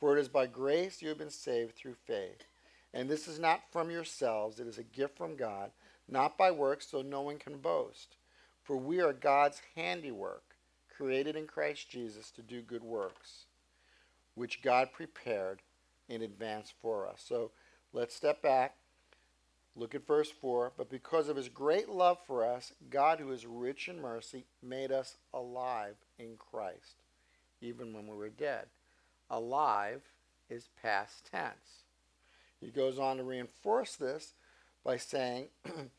[0.00, 2.42] For it is by grace you have been saved through faith.
[2.92, 5.70] And this is not from yourselves, it is a gift from God,
[6.08, 8.16] not by works, so no one can boast.
[8.64, 10.56] For we are God's handiwork,
[10.88, 13.44] created in Christ Jesus to do good works,
[14.40, 15.60] which God prepared
[16.08, 17.22] in advance for us.
[17.24, 17.52] So
[17.92, 18.76] Let's step back.
[19.74, 20.72] Look at verse 4.
[20.76, 24.92] But because of his great love for us, God, who is rich in mercy, made
[24.92, 27.02] us alive in Christ,
[27.60, 28.66] even when we were dead.
[29.28, 30.02] Alive
[30.48, 31.84] is past tense.
[32.60, 34.34] He goes on to reinforce this
[34.84, 35.48] by saying,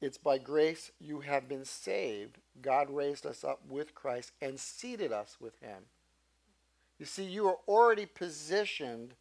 [0.00, 2.38] It's by grace you have been saved.
[2.60, 5.84] God raised us up with Christ and seated us with him.
[6.98, 9.14] You see, you are already positioned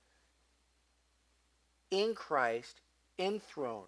[1.91, 2.81] in Christ,
[3.17, 3.87] enthroned.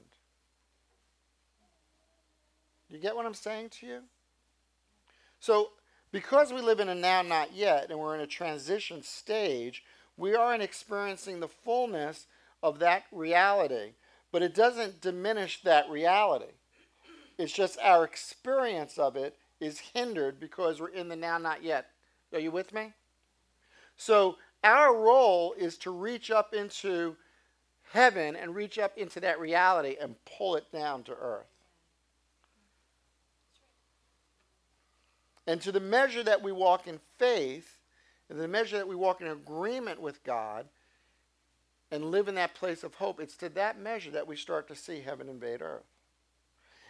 [2.89, 3.99] You get what I'm saying to you?
[5.39, 5.71] So,
[6.11, 9.83] because we live in a now, not yet, and we're in a transition stage,
[10.17, 12.27] we aren't experiencing the fullness
[12.63, 13.93] of that reality.
[14.31, 16.53] But it doesn't diminish that reality.
[17.38, 21.88] It's just our experience of it is hindered because we're in the now, not yet.
[22.33, 22.93] Are you with me?
[23.97, 27.15] So, our role is to reach up into
[27.91, 31.45] heaven and reach up into that reality and pull it down to earth.
[35.47, 37.77] And to the measure that we walk in faith,
[38.29, 40.65] and the measure that we walk in agreement with God
[41.91, 44.75] and live in that place of hope, it's to that measure that we start to
[44.75, 45.85] see heaven invade earth.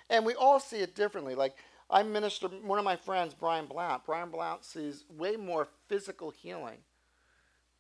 [0.10, 1.36] And we all see it differently.
[1.36, 1.58] Like
[1.90, 6.78] I minister, one of my friends, Brian Blount, Brian Blount sees way more physical healing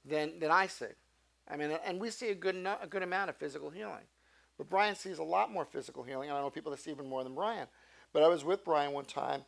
[0.08, 0.86] than, than I see.
[1.50, 4.04] I mean, and we see a good, a good amount of physical healing.
[4.58, 6.30] But Brian sees a lot more physical healing.
[6.30, 7.68] And I know people that see even more than Brian.
[8.14, 9.42] But I was with Brian one time,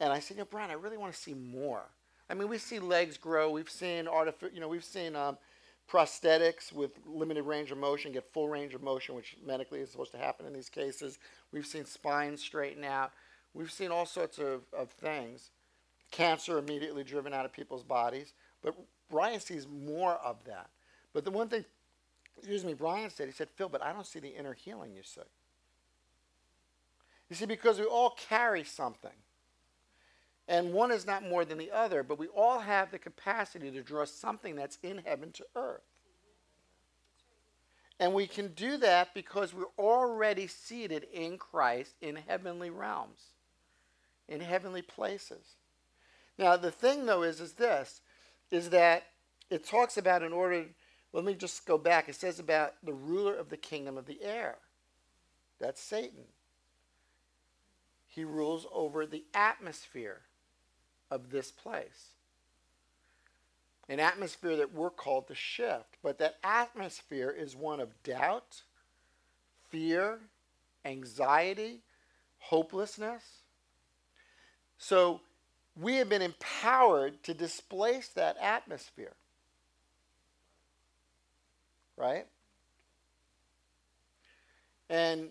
[0.00, 1.82] and I said, you know, Brian, I really want to see more.
[2.30, 3.50] I mean, we see legs grow.
[3.50, 5.36] We've seen artificial, you know, we've seen um,
[5.90, 10.12] prosthetics with limited range of motion get full range of motion, which medically is supposed
[10.12, 11.18] to happen in these cases.
[11.52, 13.12] We've seen spines straighten out.
[13.52, 15.50] We've seen all sorts of, of things.
[16.10, 18.32] Cancer immediately driven out of people's bodies.
[18.62, 18.74] But
[19.14, 20.68] Brian sees more of that.
[21.12, 21.64] But the one thing,
[22.36, 25.04] excuse me, Brian said, he said, Phil, but I don't see the inner healing you
[25.04, 25.20] see.
[27.30, 29.12] You see, because we all carry something.
[30.48, 33.82] And one is not more than the other, but we all have the capacity to
[33.82, 35.82] draw something that's in heaven to earth.
[38.00, 43.20] And we can do that because we're already seated in Christ in heavenly realms,
[44.28, 45.54] in heavenly places.
[46.36, 48.00] Now, the thing, though, is, is this,
[48.54, 49.04] is that
[49.50, 50.64] it talks about in order
[51.12, 52.08] let me just go back.
[52.08, 54.56] It says about the ruler of the kingdom of the air.
[55.60, 56.24] That's Satan.
[58.08, 60.22] He rules over the atmosphere
[61.12, 62.14] of this place.
[63.88, 65.98] An atmosphere that we're called to shift.
[66.02, 68.62] But that atmosphere is one of doubt,
[69.68, 70.18] fear,
[70.84, 71.82] anxiety,
[72.38, 73.22] hopelessness.
[74.78, 75.20] So
[75.80, 79.14] we have been empowered to displace that atmosphere
[81.96, 82.26] right?
[84.88, 85.28] And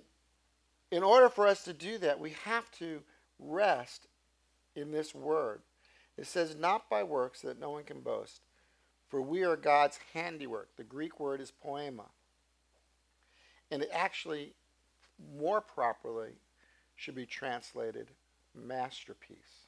[0.91, 3.02] in order for us to do that, we have to
[3.39, 4.08] rest
[4.76, 5.62] in this word.
[6.18, 8.41] It says, not by works that no one can boast,
[9.10, 10.70] for we are God's handiwork.
[10.78, 12.06] The Greek word is poema.
[13.72, 14.54] And it actually,
[15.38, 16.34] more properly,
[16.96, 18.10] should be translated
[18.56, 19.62] masterpiece.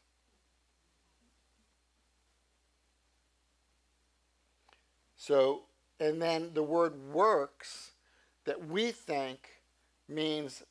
[5.26, 5.63] So
[5.99, 7.93] and then the word works
[8.43, 9.49] that we think
[10.07, 10.61] means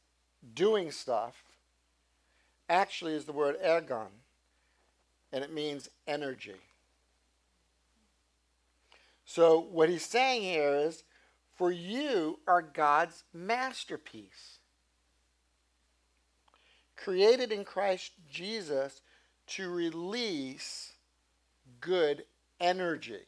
[0.55, 1.43] doing stuff
[2.69, 4.11] actually is the word ergon,
[5.33, 6.61] and it means energy.
[9.25, 11.03] So what he's saying here is,
[11.57, 14.61] for you are God's masterpiece,
[16.95, 19.01] created in Christ Jesus
[19.49, 20.93] to release
[21.81, 22.25] good
[22.61, 23.27] energy.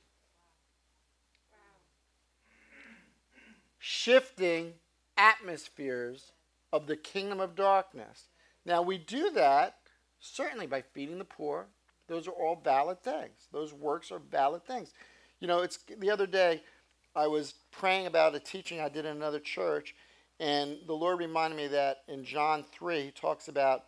[3.88, 4.72] Shifting
[5.16, 6.32] atmospheres
[6.72, 8.24] of the kingdom of darkness.
[8.64, 9.76] Now, we do that
[10.18, 11.68] certainly by feeding the poor.
[12.08, 13.46] Those are all valid things.
[13.52, 14.92] Those works are valid things.
[15.38, 16.64] You know, it's the other day
[17.14, 19.94] I was praying about a teaching I did in another church,
[20.40, 23.84] and the Lord reminded me that in John 3, he talks about,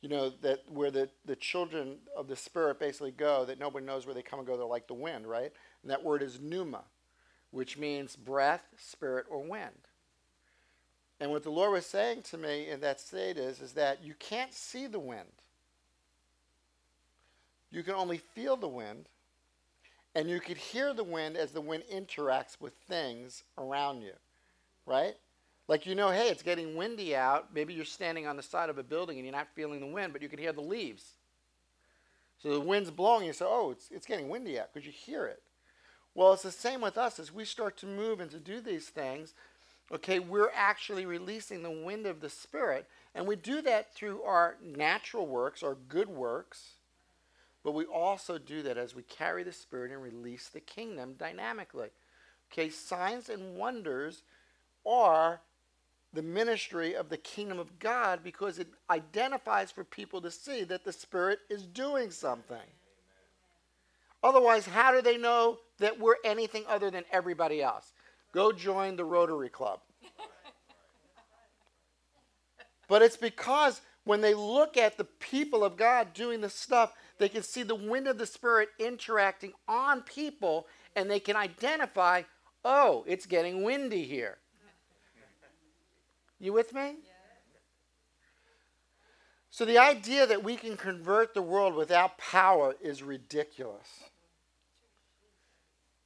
[0.00, 4.06] you know, that where the, the children of the Spirit basically go, that nobody knows
[4.06, 5.52] where they come and go, they're like the wind, right?
[5.82, 6.84] And that word is pneuma
[7.54, 9.86] which means breath, spirit, or wind.
[11.20, 14.14] And what the Lord was saying to me in that state is, is that you
[14.18, 15.28] can't see the wind.
[17.70, 19.08] You can only feel the wind,
[20.16, 24.14] and you could hear the wind as the wind interacts with things around you,
[24.84, 25.14] right?
[25.68, 27.54] Like you know, hey, it's getting windy out.
[27.54, 30.12] Maybe you're standing on the side of a building and you're not feeling the wind,
[30.12, 31.12] but you can hear the leaves.
[32.42, 35.26] So the wind's blowing, you say, oh, it's, it's getting windy out because you hear
[35.26, 35.40] it.
[36.14, 38.88] Well, it's the same with us as we start to move and to do these
[38.88, 39.34] things.
[39.92, 42.88] Okay, we're actually releasing the wind of the Spirit.
[43.14, 46.74] And we do that through our natural works, our good works.
[47.62, 51.88] But we also do that as we carry the Spirit and release the kingdom dynamically.
[52.52, 54.22] Okay, signs and wonders
[54.86, 55.40] are
[56.12, 60.84] the ministry of the kingdom of God because it identifies for people to see that
[60.84, 62.56] the Spirit is doing something.
[64.22, 67.92] Otherwise, how do they know that we're anything other than everybody else?
[68.32, 69.80] Go join the Rotary Club.
[72.88, 77.28] but it's because when they look at the people of God doing the stuff, they
[77.28, 80.66] can see the wind of the Spirit interacting on people
[80.96, 82.22] and they can identify,
[82.64, 84.38] oh, it's getting windy here.
[86.40, 86.96] You with me?
[89.50, 93.86] So the idea that we can convert the world without power is ridiculous.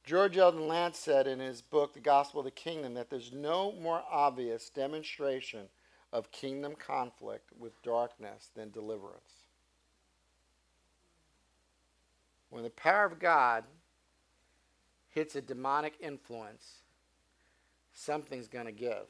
[0.09, 3.73] George Eldon Ladd said in his book, The Gospel of the Kingdom, that there's no
[3.73, 5.67] more obvious demonstration
[6.11, 9.45] of kingdom conflict with darkness than deliverance.
[12.49, 13.65] When the power of God
[15.09, 16.79] hits a demonic influence,
[17.93, 19.05] something's going to give.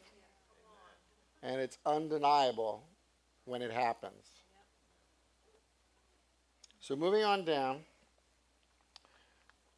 [1.42, 2.84] And it's undeniable
[3.46, 4.28] when it happens.
[6.82, 7.86] So moving on down,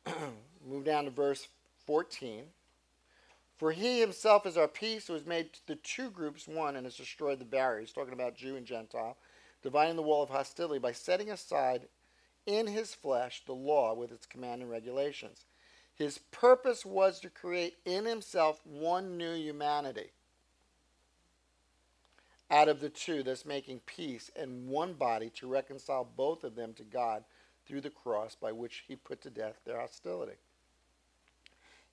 [0.68, 1.48] move down to verse
[1.86, 2.44] 14.
[3.58, 6.96] For he himself is our peace, who has made the two groups one and has
[6.96, 7.82] destroyed the barrier.
[7.82, 9.18] He's talking about Jew and Gentile,
[9.62, 11.88] dividing the wall of hostility by setting aside
[12.46, 15.46] in his flesh the law with its command and regulations.
[15.94, 20.12] His purpose was to create in himself one new humanity
[22.50, 26.74] out of the two, thus making peace in one body to reconcile both of them
[26.74, 27.24] to God
[27.66, 30.38] through the cross by which he put to death their hostility.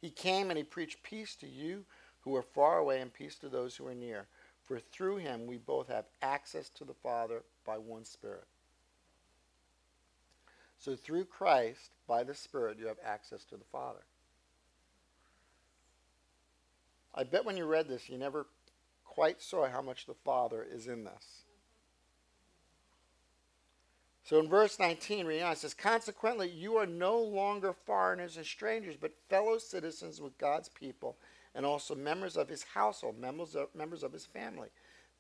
[0.01, 1.85] He came and he preached peace to you
[2.21, 4.27] who are far away and peace to those who are near.
[4.65, 8.47] For through him we both have access to the Father by one Spirit.
[10.79, 14.05] So through Christ, by the Spirit, you have access to the Father.
[17.15, 18.47] I bet when you read this, you never
[19.05, 21.43] quite saw how much the Father is in this.
[24.29, 28.45] So in verse 19, reading on, it says, Consequently, you are no longer foreigners and
[28.45, 31.17] strangers, but fellow citizens with God's people,
[31.55, 34.69] and also members of his household, members of, members of his family,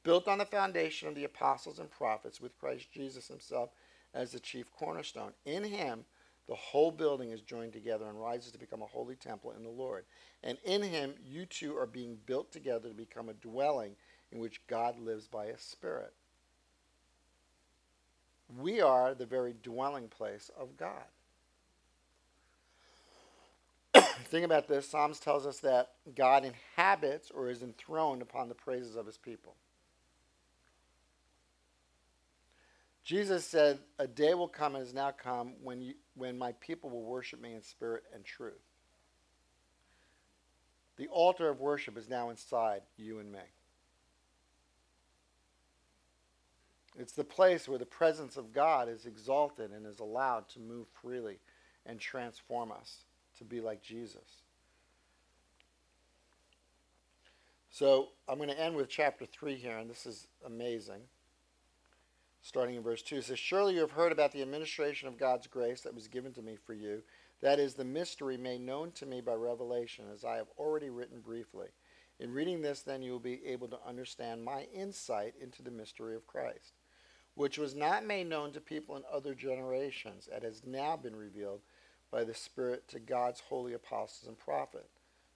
[0.02, 3.70] built on the foundation of the apostles and prophets, with Christ Jesus himself
[4.12, 5.32] as the chief cornerstone.
[5.46, 6.04] In him,
[6.46, 9.70] the whole building is joined together and rises to become a holy temple in the
[9.70, 10.04] Lord.
[10.44, 13.96] And in him, you two are being built together to become a dwelling
[14.32, 16.12] in which God lives by his Spirit.
[18.56, 21.04] We are the very dwelling place of God.
[24.24, 24.88] Think about this.
[24.88, 29.54] Psalms tells us that God inhabits or is enthroned upon the praises of his people.
[33.04, 36.90] Jesus said, A day will come and has now come when, you, when my people
[36.90, 38.60] will worship me in spirit and truth.
[40.96, 43.38] The altar of worship is now inside you and me.
[46.98, 50.86] It's the place where the presence of God is exalted and is allowed to move
[51.00, 51.38] freely
[51.86, 53.04] and transform us
[53.38, 54.42] to be like Jesus.
[57.70, 61.02] So I'm going to end with chapter 3 here, and this is amazing
[62.42, 63.16] starting in verse 2.
[63.16, 66.32] It says, Surely you have heard about the administration of God's grace that was given
[66.32, 67.02] to me for you.
[67.40, 71.20] That is the mystery made known to me by revelation, as I have already written
[71.20, 71.68] briefly.
[72.18, 76.16] In reading this, then, you will be able to understand my insight into the mystery
[76.16, 76.77] of Christ,
[77.38, 81.60] which was not made known to people in other generations, and has now been revealed
[82.10, 84.88] by the Spirit to God's holy apostles and prophet,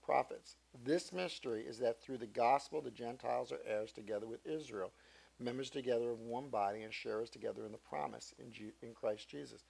[0.05, 0.57] prophets.
[0.85, 4.91] This mystery is that through the gospel the Gentiles are heirs together with Israel
[5.39, 9.29] members together of one body and sharers together in the promise in, G- in Christ
[9.29, 9.63] Jesus.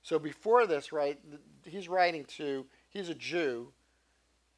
[0.00, 1.18] So before this, right,
[1.64, 3.72] he's writing to, he's a Jew,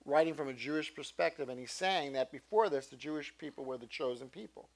[0.04, 3.78] writing from a Jewish perspective, and he's saying that before this, the Jewish people were
[3.78, 4.68] the chosen people.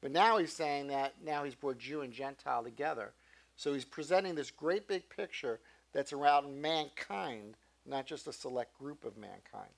[0.00, 3.12] But now he's saying that now he's brought Jew and Gentile together.
[3.56, 5.60] So he's presenting this great big picture
[5.92, 9.72] that's around mankind, not just a select group of mankind.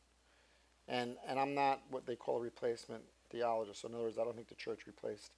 [0.89, 3.81] And, and I'm not what they call a replacement theologist.
[3.81, 5.33] So in other words, I don't think the church replaced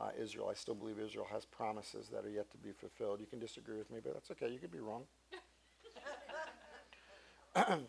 [0.00, 0.48] uh, Israel.
[0.50, 3.20] I still believe Israel has promises that are yet to be fulfilled.
[3.20, 4.48] You can disagree with me, but that's okay.
[4.48, 5.02] You could be wrong.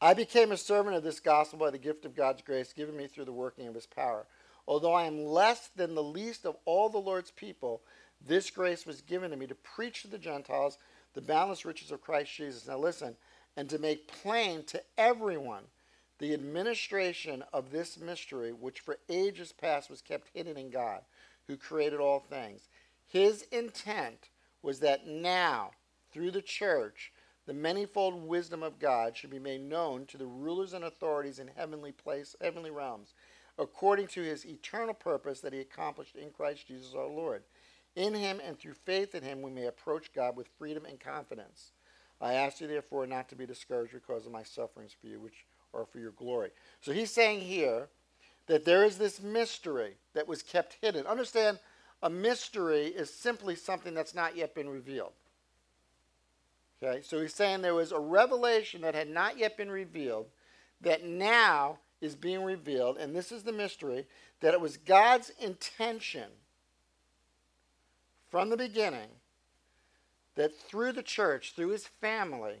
[0.00, 3.06] I became a servant of this gospel by the gift of God's grace given me
[3.06, 4.26] through the working of his power.
[4.66, 7.82] Although I am less than the least of all the Lord's people,
[8.26, 10.78] this grace was given to me to preach to the Gentiles
[11.12, 12.66] the boundless riches of Christ Jesus.
[12.66, 13.16] Now listen,
[13.56, 15.64] and to make plain to everyone
[16.18, 21.00] the administration of this mystery, which for ages past was kept hidden in God,
[21.46, 22.68] who created all things.
[23.06, 24.30] His intent
[24.62, 25.72] was that now,
[26.10, 27.12] through the church,
[27.46, 31.48] the manifold wisdom of God should be made known to the rulers and authorities in
[31.48, 33.12] heavenly place, heavenly realms,
[33.58, 37.42] according to his eternal purpose that he accomplished in Christ Jesus our Lord.
[37.96, 41.72] In him and through faith in him we may approach God with freedom and confidence.
[42.20, 45.46] I ask you therefore not to be discouraged because of my sufferings for you, which
[45.72, 46.50] are for your glory.
[46.80, 47.88] So he's saying here
[48.46, 51.06] that there is this mystery that was kept hidden.
[51.06, 51.58] Understand,
[52.02, 55.12] a mystery is simply something that's not yet been revealed.
[56.82, 60.26] Okay, so he's saying there was a revelation that had not yet been revealed
[60.80, 64.06] that now is being revealed, and this is the mystery
[64.40, 66.28] that it was God's intention
[68.30, 69.08] from the beginning
[70.34, 72.56] that through the church, through his family,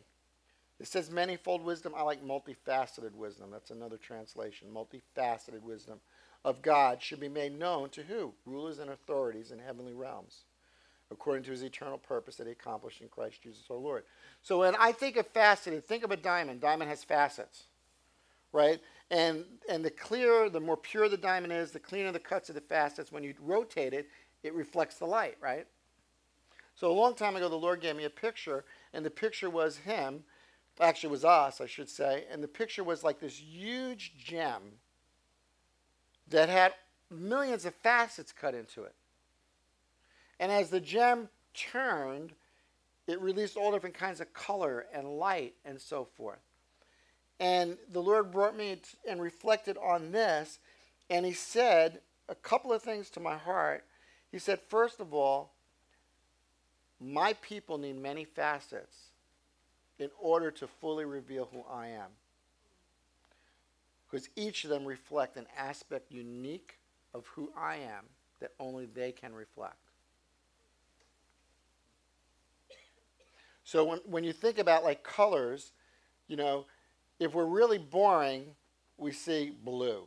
[0.80, 1.92] it says manifold wisdom.
[1.96, 3.50] I like multifaceted wisdom.
[3.50, 4.68] That's another translation.
[4.72, 6.00] Multifaceted wisdom
[6.44, 8.34] of God should be made known to who?
[8.46, 10.44] Rulers and authorities in heavenly realms
[11.10, 14.04] according to his eternal purpose that he accomplished in Christ Jesus our Lord.
[14.42, 16.60] So when I think of faceted, think of a diamond.
[16.60, 17.64] Diamond has facets,
[18.52, 18.80] right?
[19.10, 22.54] And and the clearer, the more pure the diamond is, the cleaner the cuts of
[22.54, 23.12] the facets.
[23.12, 24.08] When you rotate it,
[24.42, 25.66] it reflects the light, right?
[26.74, 29.78] So a long time ago, the Lord gave me a picture, and the picture was
[29.78, 30.24] him.
[30.80, 32.24] Actually, was us, I should say.
[32.30, 34.60] And the picture was like this huge gem
[36.28, 36.74] that had
[37.10, 38.94] millions of facets cut into it.
[40.40, 42.32] And as the gem turned,
[43.06, 46.40] it released all different kinds of color and light and so forth.
[47.40, 50.58] And the Lord brought me and reflected on this,
[51.10, 53.84] and He said a couple of things to my heart.
[54.30, 55.52] He said, first of all,
[57.00, 58.96] my people need many facets
[59.98, 62.10] in order to fully reveal who I am.
[64.10, 66.78] Because each of them reflect an aspect unique
[67.12, 68.04] of who I am
[68.40, 69.76] that only they can reflect.
[73.64, 75.72] So when, when you think about like colors,
[76.28, 76.66] you know,
[77.18, 78.46] if we're really boring,
[78.96, 80.06] we see blue.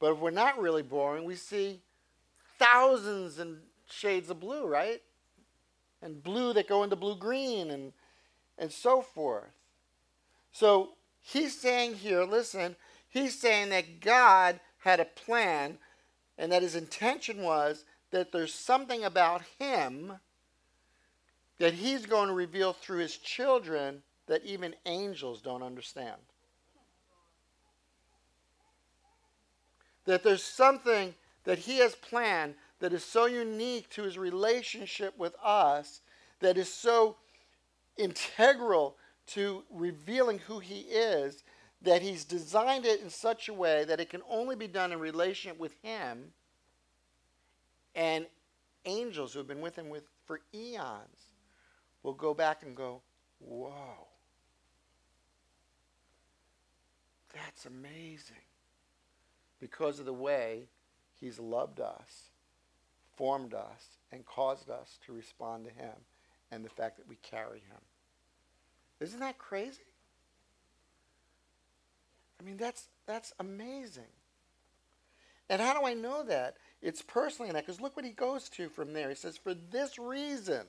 [0.00, 1.80] But if we're not really boring, we see
[2.58, 5.00] thousands and shades of blue, right?
[6.00, 7.92] And blue that go into blue green and
[8.58, 9.50] and so forth.
[10.52, 10.90] So
[11.20, 12.76] he's saying here, listen,
[13.08, 15.78] he's saying that God had a plan
[16.38, 20.14] and that his intention was that there's something about him
[21.58, 24.02] that he's going to reveal through his children
[24.32, 26.16] that even angels don't understand.
[30.06, 31.14] That there's something
[31.44, 36.00] that he has planned that is so unique to his relationship with us,
[36.40, 37.16] that is so
[37.98, 41.44] integral to revealing who he is,
[41.82, 44.98] that he's designed it in such a way that it can only be done in
[44.98, 46.32] relationship with him
[47.94, 48.24] and
[48.86, 51.26] angels who have been with him with, for eons
[52.02, 53.02] will go back and go,
[53.38, 54.08] whoa,
[57.34, 58.36] that's amazing.
[59.60, 60.64] Because of the way
[61.20, 62.30] he's loved us,
[63.16, 65.94] formed us, and caused us to respond to him,
[66.50, 67.80] and the fact that we carry him.
[69.00, 69.82] Isn't that crazy?
[72.40, 74.10] I mean, that's, that's amazing.
[75.48, 76.56] And how do I know that?
[76.80, 79.08] It's personally in that, because look what he goes to from there.
[79.08, 80.62] He says, For this reason,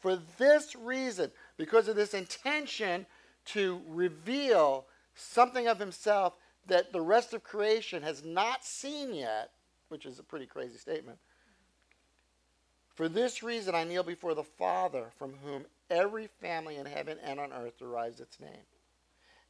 [0.00, 3.06] for this reason, because of this intention
[3.46, 4.86] to reveal
[5.20, 6.34] something of himself
[6.66, 9.50] that the rest of creation has not seen yet,
[9.88, 11.18] which is a pretty crazy statement.
[12.94, 17.40] For this reason, I kneel before the Father, from whom every family in heaven and
[17.40, 18.66] on earth derives its name.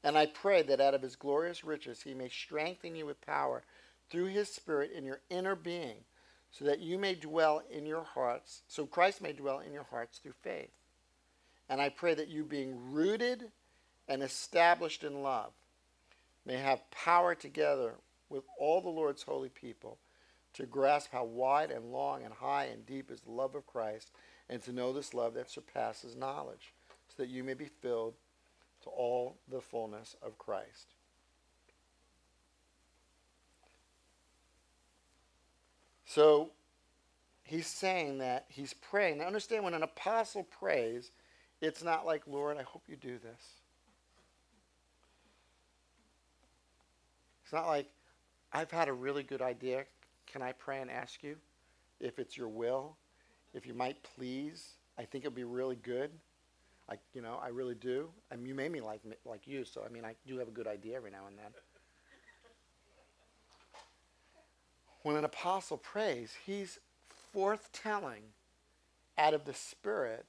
[0.02, 3.62] And I pray that out of his glorious riches he may strengthen you with power
[4.08, 5.96] through his Spirit in your inner being
[6.50, 10.18] so that you may dwell in your hearts, so Christ may dwell in your hearts
[10.18, 10.70] through faith.
[11.68, 13.52] And I pray that you, being rooted
[14.08, 15.52] and established in love,
[16.44, 17.94] may have power together
[18.28, 19.98] with all the Lord's holy people
[20.54, 24.10] to grasp how wide and long and high and deep is the love of Christ,
[24.48, 26.74] and to know this love that surpasses knowledge,
[27.08, 28.14] so that you may be filled
[28.82, 30.94] to all the fullness of Christ.
[36.04, 36.50] So
[37.44, 39.18] he's saying that he's praying.
[39.18, 41.12] Now understand when an apostle prays,
[41.60, 43.59] it's not like, Lord, I hope you do this.
[47.50, 47.88] It's not like,
[48.52, 49.82] I've had a really good idea.
[50.28, 51.34] Can I pray and ask you
[51.98, 52.96] if it's your will?
[53.54, 56.12] If you might please, I think it'd be really good.
[56.88, 58.08] I, you know, I really do.
[58.30, 60.68] Mean, you made me like like you, so I mean, I do have a good
[60.68, 61.46] idea every now and then.
[65.02, 66.78] When an apostle prays, he's
[67.34, 68.30] forthtelling
[69.18, 70.24] out of the Spirit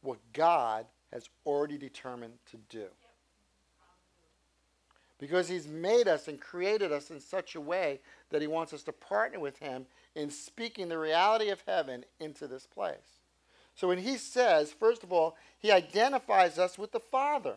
[0.00, 2.86] what God has already determined to do.
[5.24, 7.98] Because he's made us and created us in such a way
[8.28, 12.46] that he wants us to partner with him in speaking the reality of heaven into
[12.46, 13.22] this place.
[13.74, 17.56] So when he says, first of all, he identifies us with the Father.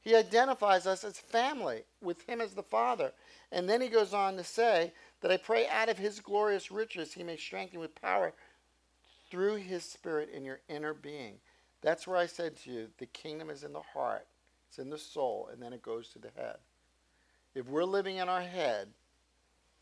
[0.00, 3.12] He identifies us as family with him as the Father.
[3.52, 7.12] And then he goes on to say that I pray out of his glorious riches
[7.12, 8.32] he may strengthen with power
[9.30, 11.34] through his spirit in your inner being.
[11.82, 14.26] That's where I said to you, the kingdom is in the heart,
[14.68, 16.56] it's in the soul, and then it goes to the head.
[17.54, 18.88] If we're living in our head,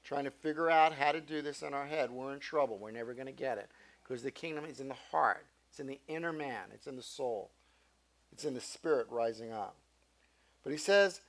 [0.05, 2.78] trying to figure out how to do this in our head, we're in trouble.
[2.78, 3.70] We're never going to get it.
[4.03, 7.03] Because the kingdom is in the heart, it's in the inner man, it's in the
[7.03, 7.51] soul,
[8.32, 9.76] it's in the spirit rising up.
[10.62, 11.20] But he says,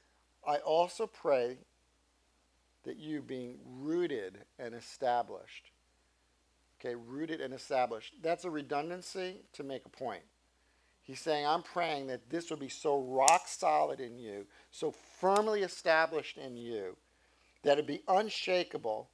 [0.47, 1.58] I also pray
[2.84, 5.72] that you being rooted and established.
[6.80, 8.14] Okay, rooted and established.
[8.22, 10.22] That's a redundancy to make a point.
[11.08, 15.62] He's saying, I'm praying that this will be so rock solid in you, so firmly
[15.62, 16.97] established in you,
[17.64, 19.10] that it be unshakable,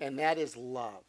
[0.00, 1.04] and that is love.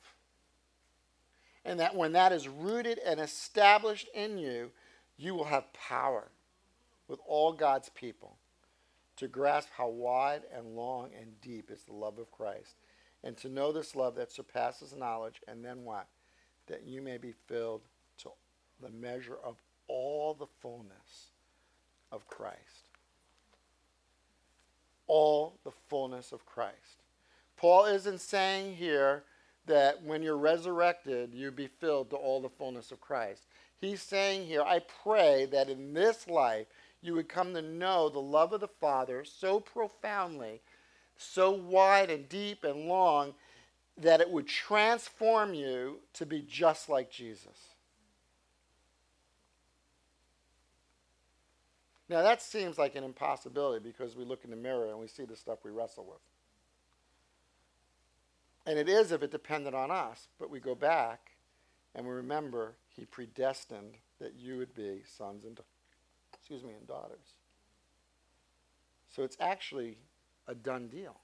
[1.66, 4.70] And that when that is rooted and established in you,
[5.18, 6.30] you will have power
[7.08, 8.38] with all God's people
[9.16, 12.76] to grasp how wide and long and deep is the love of Christ,
[13.24, 16.06] and to know this love that surpasses knowledge, and then what?
[16.68, 17.82] That you may be filled
[18.82, 19.58] the measure of
[19.88, 21.32] all the fullness
[22.12, 22.90] of Christ.
[25.08, 27.04] All the fullness of Christ.
[27.58, 29.24] Paul isn't saying here
[29.66, 33.44] that when you're resurrected, you be filled to all the fullness of Christ.
[33.80, 36.68] He's saying here, I pray that in this life
[37.02, 40.62] you would come to know the love of the Father so profoundly,
[41.18, 43.34] so wide and deep and long,
[43.98, 47.75] that it would transform you to be just like Jesus.
[52.08, 55.26] Now, that seems like an impossibility because we look in the mirror and we see
[55.26, 56.22] the stuff we wrestle with.
[58.68, 61.32] And it is if it depended on us, but we go back
[61.94, 65.60] and we remember He predestined that you would be sons and
[66.46, 67.34] excuse me, and daughters.
[69.10, 69.98] So it's actually
[70.48, 71.16] a done deal.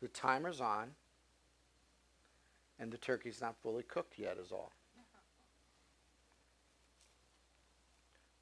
[0.00, 0.92] The timer's on,
[2.78, 4.72] and the turkey's not fully cooked yet, is all.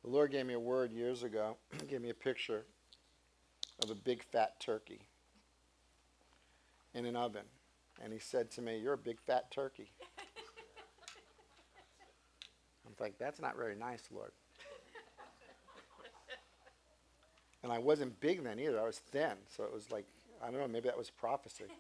[0.03, 1.57] The Lord gave me a word years ago,
[1.89, 2.65] gave me a picture
[3.83, 5.01] of a big fat turkey
[6.95, 7.47] in an oven.
[8.03, 9.93] And he said to me, You're a big fat turkey.
[12.87, 14.33] I'm like, That's not very nice, Lord.
[17.63, 18.81] And I wasn't big then either.
[18.81, 19.35] I was thin.
[19.57, 20.07] So it was like,
[20.43, 21.67] I don't know, maybe that was prophecy.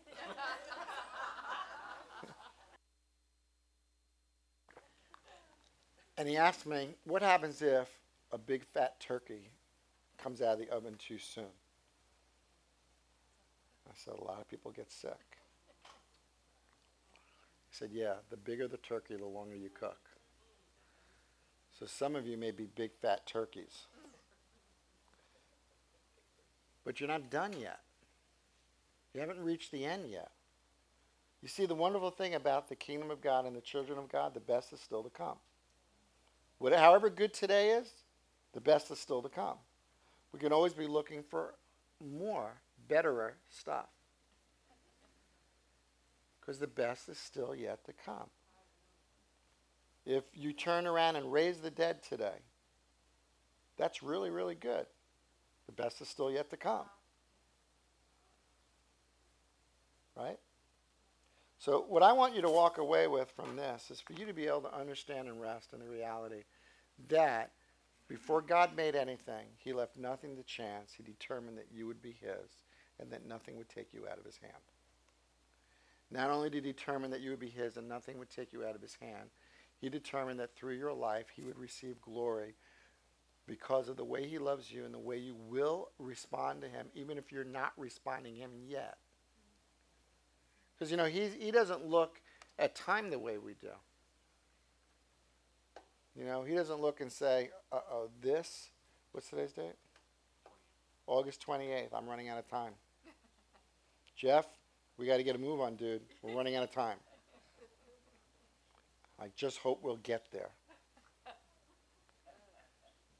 [6.16, 7.88] and he asked me, What happens if
[8.32, 9.50] a big fat turkey
[10.18, 11.44] comes out of the oven too soon?
[13.88, 15.38] I said, A lot of people get sick.
[17.70, 19.98] He said, Yeah, the bigger the turkey, the longer you cook.
[21.78, 23.86] So some of you may be big fat turkeys.
[26.84, 27.80] But you're not done yet.
[29.14, 30.30] You haven't reached the end yet.
[31.42, 34.32] You see, the wonderful thing about the kingdom of God and the children of God,
[34.32, 35.36] the best is still to come.
[36.62, 37.90] However good today is,
[38.52, 39.56] the best is still to come.
[40.32, 41.54] We can always be looking for
[42.00, 42.52] more,
[42.88, 43.88] betterer stuff.
[46.40, 48.28] Because the best is still yet to come.
[50.04, 52.40] If you turn around and raise the dead today,
[53.76, 54.86] that's really, really good.
[55.66, 56.86] The best is still yet to come.
[60.16, 60.38] Right?
[61.58, 64.32] So, what I want you to walk away with from this is for you to
[64.32, 66.42] be able to understand and rest in the reality
[67.08, 67.52] that
[68.12, 70.92] before God made anything, He left nothing to chance.
[70.94, 72.60] He determined that you would be His
[73.00, 74.52] and that nothing would take you out of His hand.
[76.10, 78.66] Not only did He determine that you would be His and nothing would take you
[78.66, 79.30] out of His hand,
[79.80, 82.54] He determined that through your life He would receive glory
[83.46, 86.88] because of the way he loves you and the way you will respond to him,
[86.94, 88.98] even if you're not responding him yet.
[90.74, 92.20] Because, you know, he, he doesn't look
[92.58, 93.70] at time the way we do.
[96.16, 98.70] You know, he doesn't look and say, uh oh, this,
[99.12, 99.76] what's today's date?
[101.06, 101.88] August 28th.
[101.94, 102.72] I'm running out of time.
[104.16, 104.46] Jeff,
[104.98, 106.02] we got to get a move on, dude.
[106.22, 106.98] We're running out of time.
[109.20, 110.50] I just hope we'll get there.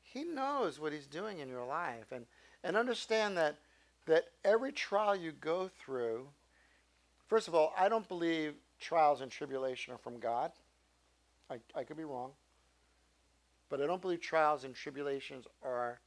[0.02, 2.12] He knows what he's doing in your life.
[2.12, 2.26] And,
[2.62, 3.56] and understand that,
[4.06, 6.28] that every trial you go through,
[7.28, 10.52] first of all, I don't believe trials and tribulation are from God.
[11.50, 12.32] I, I could be wrong.
[13.72, 15.98] But I don't believe trials and tribulations are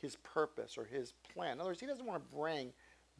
[0.00, 1.54] his purpose or his plan.
[1.54, 2.72] In other words, he doesn't want to bring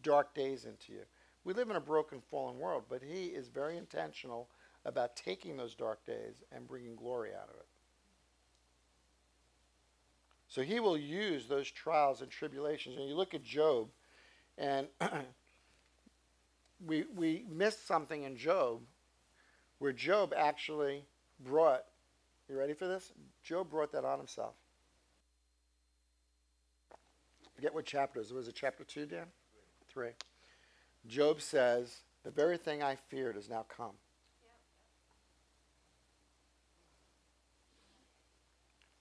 [0.04, 1.00] dark days into you.
[1.42, 4.48] We live in a broken, fallen world, but he is very intentional
[4.84, 7.66] about taking those dark days and bringing glory out of it.
[10.46, 12.96] So he will use those trials and tribulations.
[12.96, 13.88] And you look at Job,
[14.56, 14.86] and
[16.86, 18.82] we, we missed something in Job
[19.80, 21.06] where Job actually
[21.40, 21.86] brought,
[22.50, 23.12] you ready for this?
[23.42, 24.54] Job brought that on himself.
[27.54, 28.48] Forget what chapter it was.
[28.48, 29.26] It chapter 2, Dan?
[29.88, 30.08] 3.
[31.06, 33.92] Job says, The very thing I feared has now come.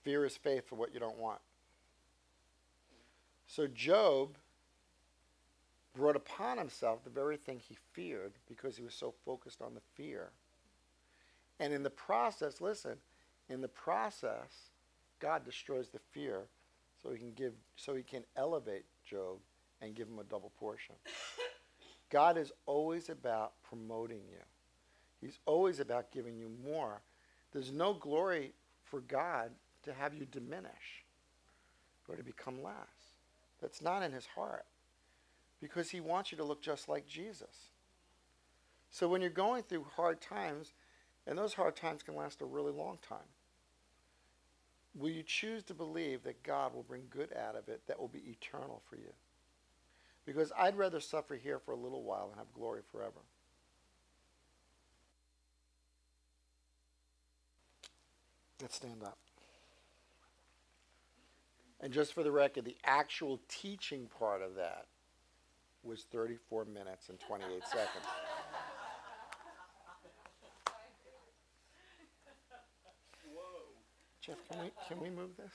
[0.02, 1.40] Fear is faith for what you don't want.
[3.46, 4.36] So Job
[5.94, 9.80] brought upon himself the very thing he feared because he was so focused on the
[9.96, 10.30] fear.
[11.58, 12.96] And in the process, listen,
[13.50, 14.70] in the process,
[15.18, 16.44] God destroys the fear
[17.02, 19.38] so he can give so he can elevate Job
[19.82, 20.94] and give him a double portion.
[22.10, 24.42] God is always about promoting you.
[25.20, 27.02] He's always about giving you more.
[27.52, 28.52] There's no glory
[28.84, 29.50] for God
[29.82, 31.04] to have you diminish
[32.08, 33.14] or to become less.
[33.60, 34.64] That's not in his heart
[35.60, 37.70] because he wants you to look just like Jesus.
[38.90, 40.72] So when you're going through hard times,
[41.26, 43.18] and those hard times can last a really long time,
[44.94, 48.08] will you choose to believe that God will bring good out of it that will
[48.08, 49.12] be eternal for you?
[50.26, 53.20] Because I'd rather suffer here for a little while and have glory forever.
[58.60, 59.18] Let's stand up.
[61.80, 64.86] And just for the record, the actual teaching part of that
[65.82, 68.04] was 34 minutes and 28 seconds.
[74.20, 75.54] Jeff, can we, can we move this?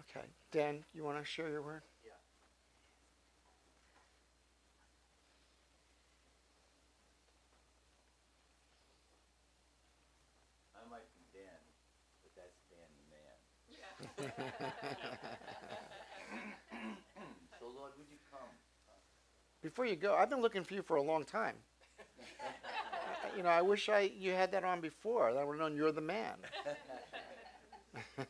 [0.00, 0.26] Okay.
[0.52, 1.82] Dan, you want to share your word?
[2.04, 2.12] Yeah.
[10.74, 11.60] I might be Dan,
[12.22, 13.36] but that's Dan the man.
[17.58, 18.48] So Lord, would you come?
[19.62, 21.56] Before you go, I've been looking for you for a long time.
[23.36, 25.28] you know, I wish I you had that on before.
[25.30, 26.34] I would have known you're the man.